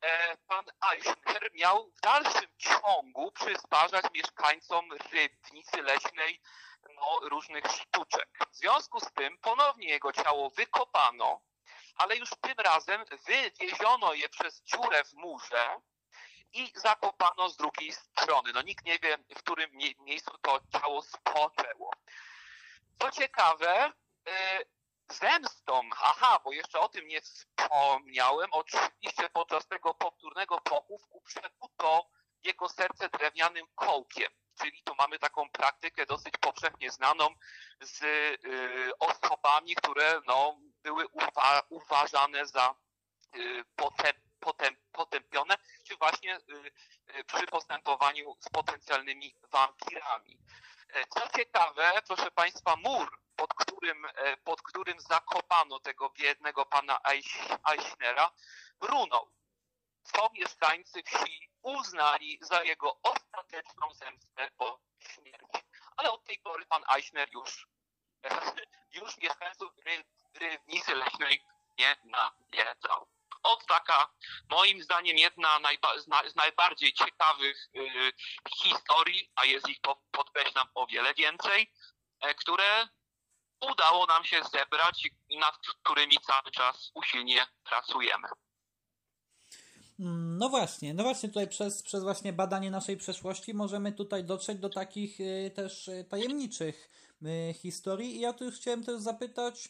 e, 0.00 0.36
pan 0.36 0.64
Eichner 0.92 1.50
miał 1.54 1.90
w 1.90 2.00
dalszym 2.00 2.50
ciągu 2.58 3.32
przysparzać 3.32 4.04
mieszkańcom 4.14 4.92
Rybnicy 4.92 5.82
Leśnej 5.82 6.40
różnych 7.22 7.64
sztuczek. 7.66 8.28
W 8.50 8.56
związku 8.56 9.00
z 9.00 9.12
tym 9.12 9.38
ponownie 9.38 9.88
jego 9.88 10.12
ciało 10.12 10.50
wykopano, 10.50 11.40
ale 11.94 12.16
już 12.16 12.30
tym 12.40 12.54
razem 12.58 13.04
wywieziono 13.26 14.14
je 14.14 14.28
przez 14.28 14.62
dziurę 14.62 15.04
w 15.04 15.12
murze 15.12 15.80
i 16.52 16.72
zakopano 16.74 17.48
z 17.48 17.56
drugiej 17.56 17.92
strony. 17.92 18.52
No 18.52 18.62
nikt 18.62 18.84
nie 18.84 18.98
wie, 18.98 19.18
w 19.36 19.38
którym 19.38 19.70
miejscu 20.00 20.38
to 20.42 20.60
ciało 20.72 21.02
spoczęło. 21.02 21.90
Co 22.98 23.10
ciekawe, 23.10 23.92
zemstą, 25.12 25.80
aha, 26.00 26.40
bo 26.44 26.52
jeszcze 26.52 26.80
o 26.80 26.88
tym 26.88 27.08
nie 27.08 27.20
wspomniałem, 27.20 28.50
oczywiście 28.52 29.30
podczas 29.32 29.66
tego 29.66 29.94
powtórnego 29.94 30.60
pochówku 30.60 31.20
przekuto 31.20 32.06
jego 32.42 32.68
serce 32.68 33.08
drewnianym 33.08 33.66
kołkiem. 33.74 34.32
Czyli 34.60 34.82
tu 34.82 34.94
mamy 34.94 35.18
taką 35.18 35.50
praktykę 35.50 36.06
dosyć 36.06 36.34
powszechnie 36.40 36.90
znaną 36.90 37.28
z 37.80 38.02
y, 38.02 38.90
osobami, 38.98 39.74
które 39.74 40.20
no, 40.26 40.56
były 40.82 41.08
uwa 41.08 41.62
uważane 41.68 42.46
za 42.46 42.74
y, 43.36 43.64
potem, 43.76 44.12
potem, 44.40 44.76
potępione, 44.92 45.54
czy 45.84 45.96
właśnie 45.96 46.36
y, 46.36 46.72
y 47.18 47.24
przy 47.24 47.46
postępowaniu 47.46 48.36
z 48.40 48.48
potencjalnymi 48.48 49.34
wampirami. 49.50 50.38
E, 50.92 51.06
co 51.06 51.28
ciekawe, 51.36 51.92
proszę 52.06 52.30
Państwa, 52.30 52.76
mur 52.76 53.20
pod 53.36 53.54
którym, 53.54 54.04
e, 54.04 54.36
pod 54.36 54.62
którym 54.62 55.00
zakopano 55.00 55.80
tego 55.80 56.10
biednego 56.10 56.66
pana 56.66 57.00
Eichnera, 57.64 58.30
runął. 58.80 59.30
Co 60.02 60.30
mieszkańcy 60.32 61.02
wsi 61.02 61.49
uznali 61.62 62.38
za 62.42 62.62
jego 62.62 62.96
ostateczną 63.02 63.94
zemstę 63.94 64.50
po 64.56 64.80
śmierci. 64.98 65.66
Ale 65.96 66.12
od 66.12 66.24
tej 66.24 66.38
pory 66.38 66.66
pan 66.66 66.84
Eichner 66.96 67.28
już, 67.32 67.68
już 69.00 69.16
mieszkańców 69.18 69.72
Rywnicy 70.34 70.94
Leśnej 70.94 71.44
nie 71.78 71.96
nawiedzał. 72.04 73.06
Od 73.42 73.66
taka, 73.66 74.10
moim 74.48 74.82
zdaniem, 74.82 75.18
jedna 75.18 75.58
z 76.26 76.36
najbardziej 76.36 76.92
ciekawych 76.92 77.68
y, 77.76 78.12
historii, 78.56 79.30
a 79.34 79.44
jest 79.44 79.68
ich, 79.68 79.80
podkreślam, 80.10 80.68
o 80.74 80.86
wiele 80.86 81.14
więcej, 81.14 81.72
e, 82.20 82.34
które 82.34 82.88
udało 83.60 84.06
nam 84.06 84.24
się 84.24 84.44
zebrać 84.44 85.08
i 85.28 85.38
nad 85.38 85.58
którymi 85.58 86.20
cały 86.20 86.50
czas 86.50 86.90
usilnie 86.94 87.46
pracujemy. 87.64 88.28
No 90.02 90.48
właśnie, 90.48 90.94
no 90.94 91.02
właśnie 91.02 91.28
tutaj 91.28 91.48
przez, 91.48 91.82
przez 91.82 92.02
właśnie 92.02 92.32
badanie 92.32 92.70
naszej 92.70 92.96
przeszłości 92.96 93.54
możemy 93.54 93.92
tutaj 93.92 94.24
dotrzeć 94.24 94.58
do 94.58 94.68
takich 94.68 95.20
y, 95.20 95.50
też 95.54 95.88
y, 95.88 96.04
tajemniczych 96.08 96.90
y, 97.22 97.54
historii 97.54 98.16
i 98.16 98.20
ja 98.20 98.32
tu 98.32 98.44
już 98.44 98.56
chciałem 98.56 98.84
też 98.84 99.00
zapytać, 99.00 99.68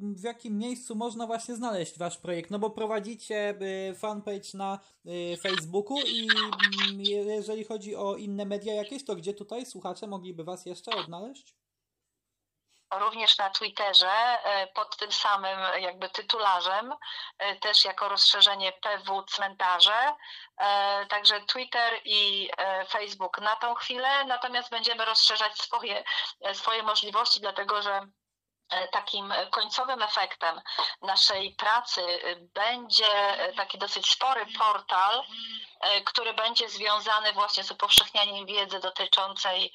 w 0.00 0.22
jakim 0.22 0.58
miejscu 0.58 0.94
można 0.94 1.26
właśnie 1.26 1.56
znaleźć 1.56 1.98
wasz 1.98 2.18
projekt, 2.18 2.50
no 2.50 2.58
bo 2.58 2.70
prowadzicie 2.70 3.58
fanpage 3.96 4.48
na 4.54 4.78
Facebooku 5.42 5.98
i 6.00 6.28
mm, 6.88 7.00
jeżeli 7.00 7.64
chodzi 7.64 7.96
o 7.96 8.16
inne 8.16 8.44
media 8.44 8.74
jakieś, 8.74 9.04
to 9.04 9.16
gdzie 9.16 9.34
tutaj 9.34 9.66
słuchacze 9.66 10.06
mogliby 10.06 10.44
was 10.44 10.66
jeszcze 10.66 10.90
odnaleźć? 10.96 11.61
Również 12.98 13.38
na 13.38 13.50
Twitterze 13.50 14.10
e, 14.10 14.66
pod 14.66 14.96
tym 14.96 15.12
samym 15.12 15.58
jakby 15.80 16.08
tytularzem, 16.08 16.94
e, 17.38 17.56
też 17.56 17.84
jako 17.84 18.08
rozszerzenie 18.08 18.72
PW 18.72 19.22
Cmentarze. 19.22 20.14
E, 20.58 21.06
także 21.06 21.40
Twitter 21.40 22.00
i 22.04 22.50
Facebook 22.88 23.40
na 23.40 23.56
tą 23.56 23.74
chwilę, 23.74 24.24
natomiast 24.24 24.70
będziemy 24.70 25.04
rozszerzać 25.04 25.58
swoje, 25.58 26.04
swoje 26.52 26.82
możliwości, 26.82 27.40
dlatego 27.40 27.82
że 27.82 28.06
takim 28.90 29.34
końcowym 29.50 30.02
efektem 30.02 30.60
naszej 31.02 31.54
pracy 31.54 32.02
będzie 32.54 33.06
taki 33.56 33.78
dosyć 33.78 34.10
spory 34.10 34.46
portal, 34.58 35.22
E, 35.82 36.00
który 36.00 36.34
będzie 36.34 36.68
związany 36.68 37.32
właśnie 37.32 37.64
z 37.64 37.70
upowszechnianiem 37.70 38.46
wiedzy 38.46 38.80
dotyczącej 38.80 39.72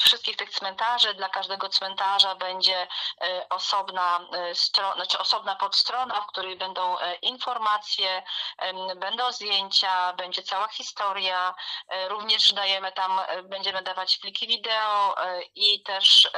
wszystkich 0.00 0.36
tych 0.36 0.50
cmentarzy. 0.50 1.14
Dla 1.14 1.28
każdego 1.28 1.68
cmentarza 1.68 2.34
będzie 2.34 2.86
e, 3.20 3.48
osobna 3.48 4.20
e, 4.32 4.54
strona, 4.54 4.94
znaczy 4.94 5.18
osobna 5.18 5.56
podstrona, 5.56 6.20
w 6.20 6.26
której 6.26 6.56
będą 6.56 6.96
informacje, 7.22 8.22
będą 8.96 9.32
zdjęcia, 9.32 10.12
będzie 10.12 10.42
cała 10.42 10.68
historia. 10.68 11.54
Również 12.08 12.52
dajemy 12.52 12.92
tam, 12.92 13.20
będziemy 13.42 13.82
dawać 13.82 14.18
pliki 14.18 14.46
wideo 14.46 15.14
i 15.54 15.82
też 15.82 16.30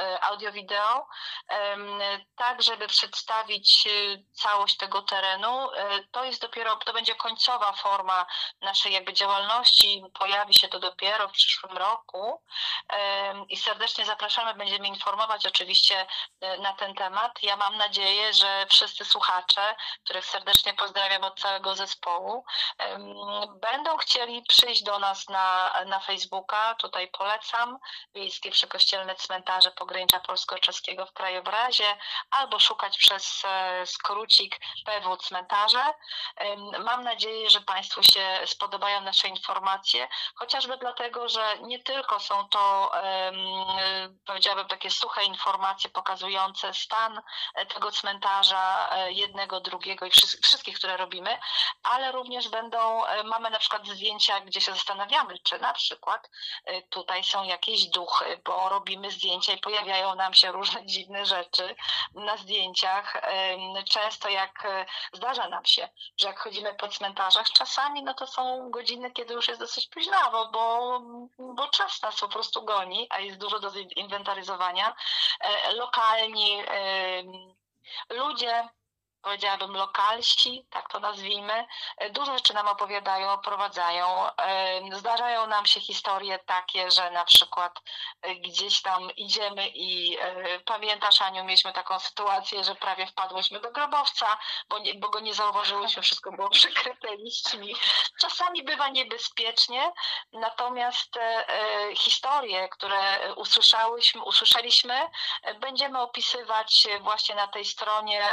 tak 2.35 2.63
żeby 2.63 2.87
przedstawić 2.87 3.87
całość 4.33 4.77
tego 4.77 5.01
terenu. 5.01 5.69
To 6.11 6.23
jest 6.23 6.41
dopiero, 6.41 6.75
to 6.75 6.93
będzie 6.93 7.15
końcowa 7.15 7.73
forma 7.73 8.25
naszej 8.61 8.93
jakby 8.93 9.13
działalności. 9.13 10.03
Pojawi 10.19 10.53
się 10.53 10.67
to 10.67 10.79
dopiero 10.79 11.27
w 11.27 11.31
przyszłym 11.31 11.77
roku 11.77 12.41
i 13.49 13.57
serdecznie 13.57 14.05
zapraszamy, 14.05 14.53
będziemy 14.53 14.87
informować 14.87 15.47
oczywiście 15.47 16.05
e, 16.41 16.57
na 16.57 16.73
ten 16.73 16.95
temat. 16.95 17.43
Ja 17.43 17.55
mam 17.55 17.77
nadzieję, 17.77 18.33
że 18.33 18.65
wszyscy 18.69 19.05
słuchacze, 19.05 19.75
których 20.03 20.25
serdecznie 20.25 20.73
pozdrawiam 20.73 21.23
od 21.23 21.39
całego 21.39 21.75
zespołu, 21.75 22.45
będą 23.61 23.97
chcieli 23.97 24.41
przyjść 24.41 24.83
do 24.83 24.99
nas 24.99 25.29
na, 25.29 25.73
na 25.85 25.99
Facebooka. 25.99 26.75
Tutaj 26.75 27.07
polecam 27.07 27.79
Wiejskie 28.15 28.51
Przykościelne 28.51 29.15
Cmentarze 29.15 29.71
Pogranicza 29.71 30.19
Polsko-Czeskiego 30.19 30.94
w 31.05 31.13
krajobrazie 31.13 31.97
albo 32.31 32.59
szukać 32.59 32.97
przez 32.97 33.43
e, 33.45 33.85
skrócik 33.85 34.59
PW 34.85 35.17
Cmentarze. 35.17 35.83
Mam 36.79 37.03
nadzieję, 37.03 37.49
że 37.49 37.61
Państwu 37.61 38.03
się 38.03 38.39
spodobają 38.45 39.01
nasze 39.01 39.27
informacje, 39.27 40.07
chociażby 40.35 40.77
dlatego, 40.77 41.29
że 41.29 41.57
nie 41.61 41.79
tylko 41.79 42.19
są 42.19 42.49
to, 42.49 42.91
powiedziałabym, 44.25 44.67
takie 44.67 44.89
suche 44.89 45.23
informacje 45.23 45.89
pokazujące 45.89 46.73
stan 46.73 47.21
tego 47.73 47.91
cmentarza, 47.91 48.89
e, 48.91 49.11
jednego, 49.11 49.61
drugiego 49.61 50.05
i 50.05 50.11
wszystkich, 50.43 50.77
które 50.77 50.97
robimy, 50.97 51.39
ale 51.83 52.11
również 52.11 52.49
będą, 52.49 53.05
e, 53.05 53.23
mamy 53.23 53.49
na 53.49 53.59
przykład 53.59 53.87
zdjęcia, 53.87 54.39
gdzie 54.39 54.61
się 54.61 54.71
zastanawiamy, 54.71 55.39
czy 55.39 55.59
na 55.59 55.73
przykład 55.73 56.29
e, 56.65 56.81
tutaj 56.81 57.23
są 57.23 57.43
jakieś 57.43 57.85
duchy, 57.85 58.41
bo 58.45 58.69
robimy 58.69 59.11
zdjęcia 59.11 59.53
i 59.53 59.57
pojawiają 59.57 60.15
nam 60.15 60.33
się 60.33 60.51
różne 60.51 60.74
dziwne 60.85 61.25
rzeczy 61.25 61.75
na 62.13 62.37
zdjęciach. 62.37 63.21
Często 63.89 64.29
jak 64.29 64.67
zdarza 65.13 65.49
nam 65.49 65.65
się, 65.65 65.89
że 66.17 66.27
jak 66.27 66.39
chodzimy 66.39 66.73
po 66.73 66.87
cmentarzach, 66.87 67.49
czasami 67.49 68.03
no 68.03 68.13
to 68.13 68.27
są 68.27 68.71
godziny, 68.71 69.11
kiedy 69.11 69.33
już 69.33 69.47
jest 69.47 69.59
dosyć 69.59 69.87
późnawo, 69.87 70.49
bo, 70.51 70.99
bo 71.53 71.67
czas 71.67 72.01
nas 72.01 72.19
po 72.19 72.27
prostu 72.27 72.65
goni, 72.65 73.07
a 73.09 73.19
jest 73.19 73.37
dużo 73.37 73.59
do 73.59 73.69
zinwentaryzowania. 73.69 74.95
E, 75.39 75.73
lokalni 75.73 76.63
ludzie 78.09 78.69
powiedziałabym, 79.25 79.75
lokalści, 79.75 80.65
tak 80.69 80.89
to 80.89 80.99
nazwijmy, 80.99 81.67
e, 81.97 82.09
dużo 82.09 82.33
rzeczy 82.33 82.53
nam 82.53 82.67
opowiadają, 82.67 83.31
oprowadzają. 83.31 84.31
E, 84.31 84.97
zdarzają 84.97 85.47
nam 85.47 85.65
się 85.65 85.79
historie 85.79 86.39
takie, 86.39 86.91
że 86.91 87.11
na 87.11 87.25
przykład 87.25 87.81
e, 88.21 88.35
gdzieś 88.35 88.81
tam 88.81 89.11
idziemy 89.11 89.69
i 89.69 90.17
pamiętasz, 90.65 91.21
Aniu, 91.21 91.43
mieliśmy 91.43 91.73
taką 91.73 91.99
sytuację, 91.99 92.63
że 92.63 92.75
prawie 92.75 93.07
wpadłyśmy 93.07 93.59
do 93.59 93.71
grobowca, 93.71 94.37
bo, 94.69 94.79
nie, 94.79 94.93
bo 94.93 95.09
go 95.09 95.19
nie 95.19 95.33
zauważyłyśmy, 95.33 96.01
wszystko 96.01 96.31
było 96.31 96.49
przykryte 96.49 97.15
liśćmi. 97.15 97.75
Czasami 98.21 98.63
bywa 98.63 98.89
niebezpiecznie, 98.89 99.91
natomiast 100.33 101.19
historie, 101.95 102.69
które 102.69 103.33
usłyszałyśmy, 103.35 104.23
usłyszeliśmy, 104.23 105.09
będziemy 105.59 106.01
opisywać 106.01 106.87
właśnie 107.01 107.35
na 107.35 107.47
tej 107.47 107.65
stronie 107.65 108.23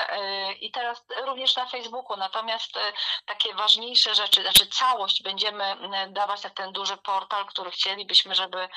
i 0.61 0.71
te 0.71 0.82
teraz 0.83 1.05
również 1.27 1.57
na 1.57 1.67
Facebooku, 1.67 2.17
natomiast 2.17 2.77
e, 2.77 2.93
takie 3.27 3.55
ważniejsze 3.55 4.15
rzeczy, 4.15 4.43
znaczy 4.43 4.67
całość 4.67 5.23
będziemy 5.23 5.77
dawać 6.09 6.43
na 6.43 6.51
ten 6.51 6.73
duży 6.73 6.97
portal, 6.97 7.47
który 7.47 7.71
chcielibyśmy, 7.71 8.35
żeby, 8.35 8.69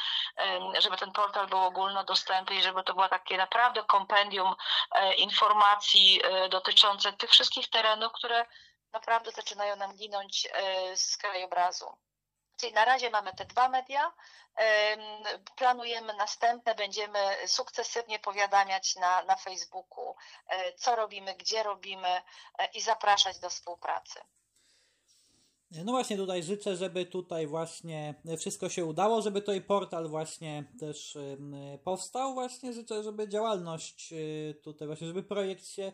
żeby 0.79 0.97
ten 0.97 1.11
portal 1.11 1.47
był 1.47 1.59
ogólnodostępny 1.59 2.55
i 2.55 2.61
żeby 2.61 2.83
to 2.83 2.93
było 2.93 3.09
takie 3.09 3.37
naprawdę 3.37 3.83
kompendium 3.83 4.55
e, 4.91 5.13
informacji 5.13 6.21
e, 6.23 6.49
dotyczące 6.49 7.13
tych 7.13 7.29
wszystkich 7.29 7.69
terenów, 7.69 8.13
które 8.13 8.45
naprawdę 8.93 9.31
zaczynają 9.31 9.75
nam 9.75 9.95
ginąć 9.95 10.47
z 10.95 11.17
krajobrazu. 11.17 11.97
Czyli 12.57 12.73
na 12.73 12.85
razie 12.85 13.09
mamy 13.09 13.33
te 13.33 13.45
dwa 13.45 13.69
media. 13.69 14.13
Planujemy 15.55 16.13
następne, 16.13 16.75
będziemy 16.75 17.19
sukcesywnie 17.47 18.19
powiadamiać 18.19 18.95
na, 18.95 19.23
na 19.23 19.35
Facebooku, 19.35 20.15
e, 20.47 20.73
co 20.73 20.95
robimy, 20.95 21.35
gdzie 21.35 21.63
robimy 21.63 22.07
e, 22.07 22.21
i 22.73 22.81
zapraszać 22.81 23.39
do 23.39 23.49
współpracy. 23.49 24.19
No 25.71 25.91
właśnie 25.91 26.17
tutaj 26.17 26.43
życzę, 26.43 26.75
żeby 26.75 27.05
tutaj 27.05 27.47
właśnie 27.47 28.15
wszystko 28.37 28.69
się 28.69 28.85
udało, 28.85 29.21
żeby 29.21 29.41
tutaj 29.41 29.61
portal 29.61 30.07
właśnie 30.07 30.63
też 30.79 31.17
powstał. 31.83 32.33
Właśnie 32.33 32.73
życzę, 32.73 33.03
żeby 33.03 33.29
działalność 33.29 34.13
y, 34.13 34.61
tutaj 34.63 34.87
właśnie, 34.87 35.07
żeby 35.07 35.23
projekt 35.23 35.67
się 35.67 35.91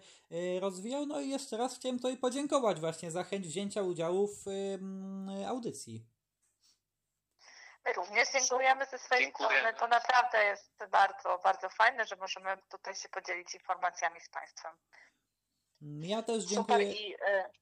rozwijał. 0.59 1.05
No 1.05 1.19
i 1.19 1.29
jeszcze 1.29 1.57
raz 1.57 1.75
chciałem 1.75 1.97
tutaj 1.97 2.17
podziękować 2.17 2.79
właśnie 2.79 3.11
za 3.11 3.23
chęć 3.23 3.47
wzięcia 3.47 3.83
udziału 3.83 4.27
w 4.27 4.45
audycji. 5.47 6.05
My 7.85 7.93
również 7.93 8.31
dziękujemy 8.31 8.85
ze 8.85 8.97
swojej 8.97 9.23
Dziękuję. 9.23 9.49
strony. 9.49 9.73
To 9.73 9.87
naprawdę 9.87 10.45
jest 10.45 10.85
bardzo, 10.91 11.39
bardzo 11.43 11.69
fajne, 11.69 12.05
że 12.05 12.15
możemy 12.15 12.57
tutaj 12.69 12.95
się 12.95 13.09
podzielić 13.09 13.53
informacjami 13.55 14.21
z 14.21 14.29
Państwem. 14.29 14.77
Ja 15.81 16.23
też 16.23 16.43
dziękuję. 16.43 16.77
Super 16.77 16.81
i, 16.81 17.15
y 17.15 17.60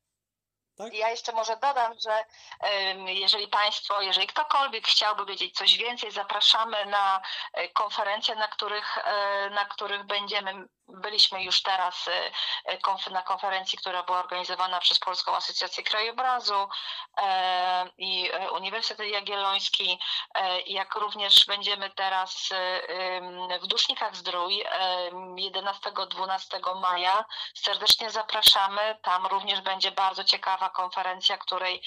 tak? 0.80 0.94
Ja 0.94 1.10
jeszcze 1.10 1.32
może 1.32 1.58
dodam, 1.58 1.94
że 2.00 2.26
jeżeli 3.06 3.48
Państwo, 3.48 4.02
jeżeli 4.02 4.28
ktokolwiek 4.28 4.88
chciałby 4.88 5.26
wiedzieć 5.26 5.56
coś 5.56 5.78
więcej, 5.78 6.12
zapraszamy 6.12 6.86
na 6.86 7.22
e, 7.54 7.70
konferencje, 7.70 8.36
na 8.36 8.48
których, 8.48 8.98
e, 8.98 9.50
na 9.50 9.66
których 9.66 10.04
będziemy 10.04 10.66
byliśmy 10.88 11.44
już 11.44 11.62
teraz 11.62 12.08
e, 12.08 13.12
na 13.12 13.22
konferencji, 13.22 13.78
która 13.78 14.04
była 14.04 14.20
organizowana 14.20 14.80
przez 14.80 15.00
Polską 15.00 15.36
Asocjację 15.36 15.84
Krajobrazu 15.84 16.70
i 17.98 18.32
Uniwersytet 18.52 19.08
Jagielloński, 19.08 20.00
jak 20.66 20.96
również 20.96 21.46
będziemy 21.46 21.90
teraz 21.90 22.50
w 23.62 23.68
Dusznikach 23.68 24.16
Zdrój 24.16 24.66
11-12 25.12 26.80
maja. 26.82 27.26
Serdecznie 27.54 28.10
zapraszamy. 28.10 28.98
Tam 29.02 29.26
również 29.26 29.62
będzie 29.62 29.92
bardzo 29.92 30.24
ciekawa 30.24 30.69
konferencja, 30.70 31.38
której 31.38 31.82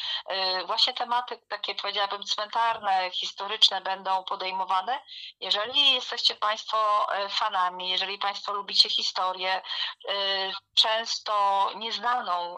y, 0.60 0.66
właśnie 0.66 0.94
tematy 0.94 1.38
takie 1.48 1.74
powiedziałabym 1.74 2.22
cmentarne, 2.22 3.10
historyczne 3.10 3.80
będą 3.80 4.24
podejmowane. 4.24 5.02
Jeżeli 5.40 5.92
jesteście 5.94 6.34
Państwo 6.34 7.06
y, 7.24 7.28
fanami, 7.28 7.88
jeżeli 7.88 8.18
Państwo 8.18 8.52
lubicie 8.52 8.88
historię, 8.90 9.62
y, 10.10 10.52
często 10.74 11.70
nieznaną, 11.74 12.56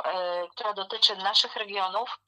która 0.50 0.72
dotyczy 0.72 1.16
naszych 1.16 1.56
regionów, 1.56 2.18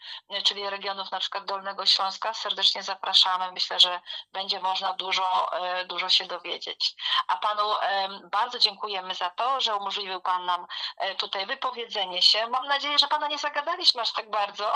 czyli 0.44 0.70
regionów 0.70 1.10
na 1.10 1.20
przykład 1.20 1.44
Dolnego 1.44 1.86
Śląska, 1.86 2.34
serdecznie 2.34 2.82
zapraszamy. 2.82 3.52
Myślę, 3.52 3.80
że 3.80 4.00
będzie 4.32 4.60
można 4.60 4.92
dużo, 4.92 5.50
dużo 5.86 6.08
się 6.08 6.24
dowiedzieć. 6.24 6.94
A 7.28 7.36
Panu 7.36 7.74
bardzo 8.32 8.58
dziękujemy 8.58 9.14
za 9.14 9.30
to, 9.30 9.60
że 9.60 9.76
umożliwił 9.76 10.20
Pan 10.20 10.44
nam 10.44 10.66
tutaj 11.18 11.46
wypowiedzenie 11.46 12.22
się. 12.22 12.46
Mam 12.46 12.66
nadzieję, 12.66 12.98
że 12.98 13.08
Pana 13.08 13.28
nie 13.28 13.38
zagadaliśmy 13.38 13.85
masz 13.94 14.12
tak 14.12 14.30
bardzo. 14.30 14.72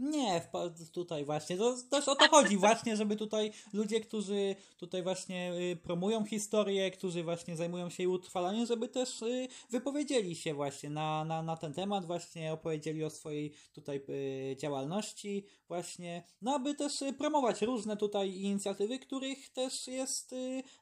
Nie, 0.00 0.50
tutaj 0.92 1.24
właśnie, 1.24 1.56
to 1.56 1.76
też 1.90 2.08
o 2.08 2.14
to 2.16 2.28
chodzi 2.28 2.56
właśnie, 2.56 2.96
żeby 2.96 3.16
tutaj 3.16 3.52
ludzie, 3.72 4.00
którzy 4.00 4.56
tutaj 4.76 5.02
właśnie 5.02 5.52
y, 5.52 5.76
promują 5.76 6.24
historię, 6.24 6.90
którzy 6.90 7.24
właśnie 7.24 7.56
zajmują 7.56 7.90
się 7.90 8.02
jej 8.02 8.12
utrwalaniem, 8.12 8.66
żeby 8.66 8.88
też 8.88 9.22
y, 9.22 9.48
wypowiedzieli 9.70 10.36
się 10.36 10.54
właśnie 10.54 10.90
na, 10.90 11.24
na, 11.24 11.42
na 11.42 11.56
ten 11.56 11.74
temat, 11.74 12.04
właśnie 12.04 12.52
opowiedzieli 12.52 13.04
o 13.04 13.10
swojej 13.10 13.54
tutaj 13.72 14.04
y, 14.08 14.56
działalności 14.56 15.46
właśnie, 15.68 16.22
no 16.42 16.54
aby 16.54 16.74
też 16.74 17.04
promować 17.18 17.62
różne 17.62 17.96
tutaj 17.96 18.30
inicjatywy, 18.30 18.98
których 18.98 19.52
też 19.52 19.86
jest 19.86 20.34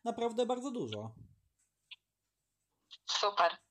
naprawdę 0.04 0.46
bardzo 0.46 0.70
dużo. 0.70 1.10
Super. 3.06 3.67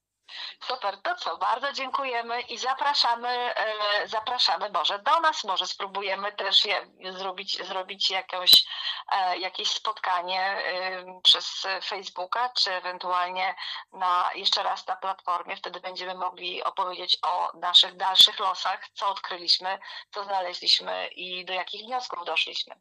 Super, 0.59 1.01
to 1.01 1.15
co, 1.15 1.37
bardzo 1.37 1.73
dziękujemy 1.73 2.41
i 2.41 2.57
zapraszamy, 2.57 3.29
e, 3.29 4.07
zapraszamy. 4.07 4.69
Może 4.69 4.99
do 4.99 5.19
nas, 5.19 5.43
może 5.43 5.67
spróbujemy 5.67 6.31
też 6.31 6.65
je, 6.65 6.87
zrobić, 7.11 7.67
zrobić 7.67 8.09
jakąś, 8.09 8.65
e, 9.11 9.37
jakieś 9.37 9.71
spotkanie 9.71 10.41
e, 10.41 11.21
przez 11.23 11.67
Facebooka, 11.83 12.49
czy 12.49 12.73
ewentualnie 12.73 13.55
na, 13.91 14.29
jeszcze 14.35 14.63
raz 14.63 14.87
na 14.87 14.95
platformie, 14.95 15.55
wtedy 15.55 15.79
będziemy 15.79 16.15
mogli 16.15 16.63
opowiedzieć 16.63 17.17
o 17.21 17.51
naszych 17.57 17.95
dalszych 17.95 18.39
losach, 18.39 18.89
co 18.93 19.07
odkryliśmy, 19.07 19.79
co 20.11 20.23
znaleźliśmy 20.23 21.07
i 21.07 21.45
do 21.45 21.53
jakich 21.53 21.81
wniosków 21.85 22.25
doszliśmy. 22.25 22.75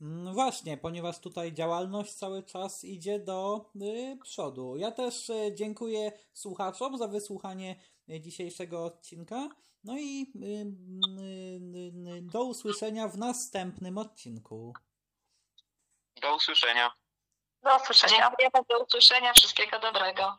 No 0.00 0.32
właśnie, 0.32 0.76
ponieważ 0.76 1.18
tutaj 1.20 1.52
działalność 1.52 2.14
cały 2.14 2.42
czas 2.42 2.84
idzie 2.84 3.18
do 3.18 3.70
y, 3.82 4.18
przodu. 4.22 4.76
Ja 4.76 4.90
też 4.90 5.30
y, 5.30 5.52
dziękuję 5.54 6.12
słuchaczom 6.32 6.98
za 6.98 7.08
wysłuchanie 7.08 7.76
y, 8.10 8.20
dzisiejszego 8.20 8.84
odcinka. 8.84 9.48
No 9.84 9.98
i 9.98 10.32
y, 10.36 10.46
y, 10.46 12.16
y, 12.16 12.22
do 12.22 12.44
usłyszenia 12.44 13.08
w 13.08 13.18
następnym 13.18 13.98
odcinku. 13.98 14.74
Do 16.22 16.36
usłyszenia. 16.36 16.92
Do 17.62 17.76
usłyszenia. 17.76 18.30
Do 18.68 18.84
usłyszenia. 18.84 19.32
Wszystkiego 19.32 19.78
dobrego. 19.78 20.38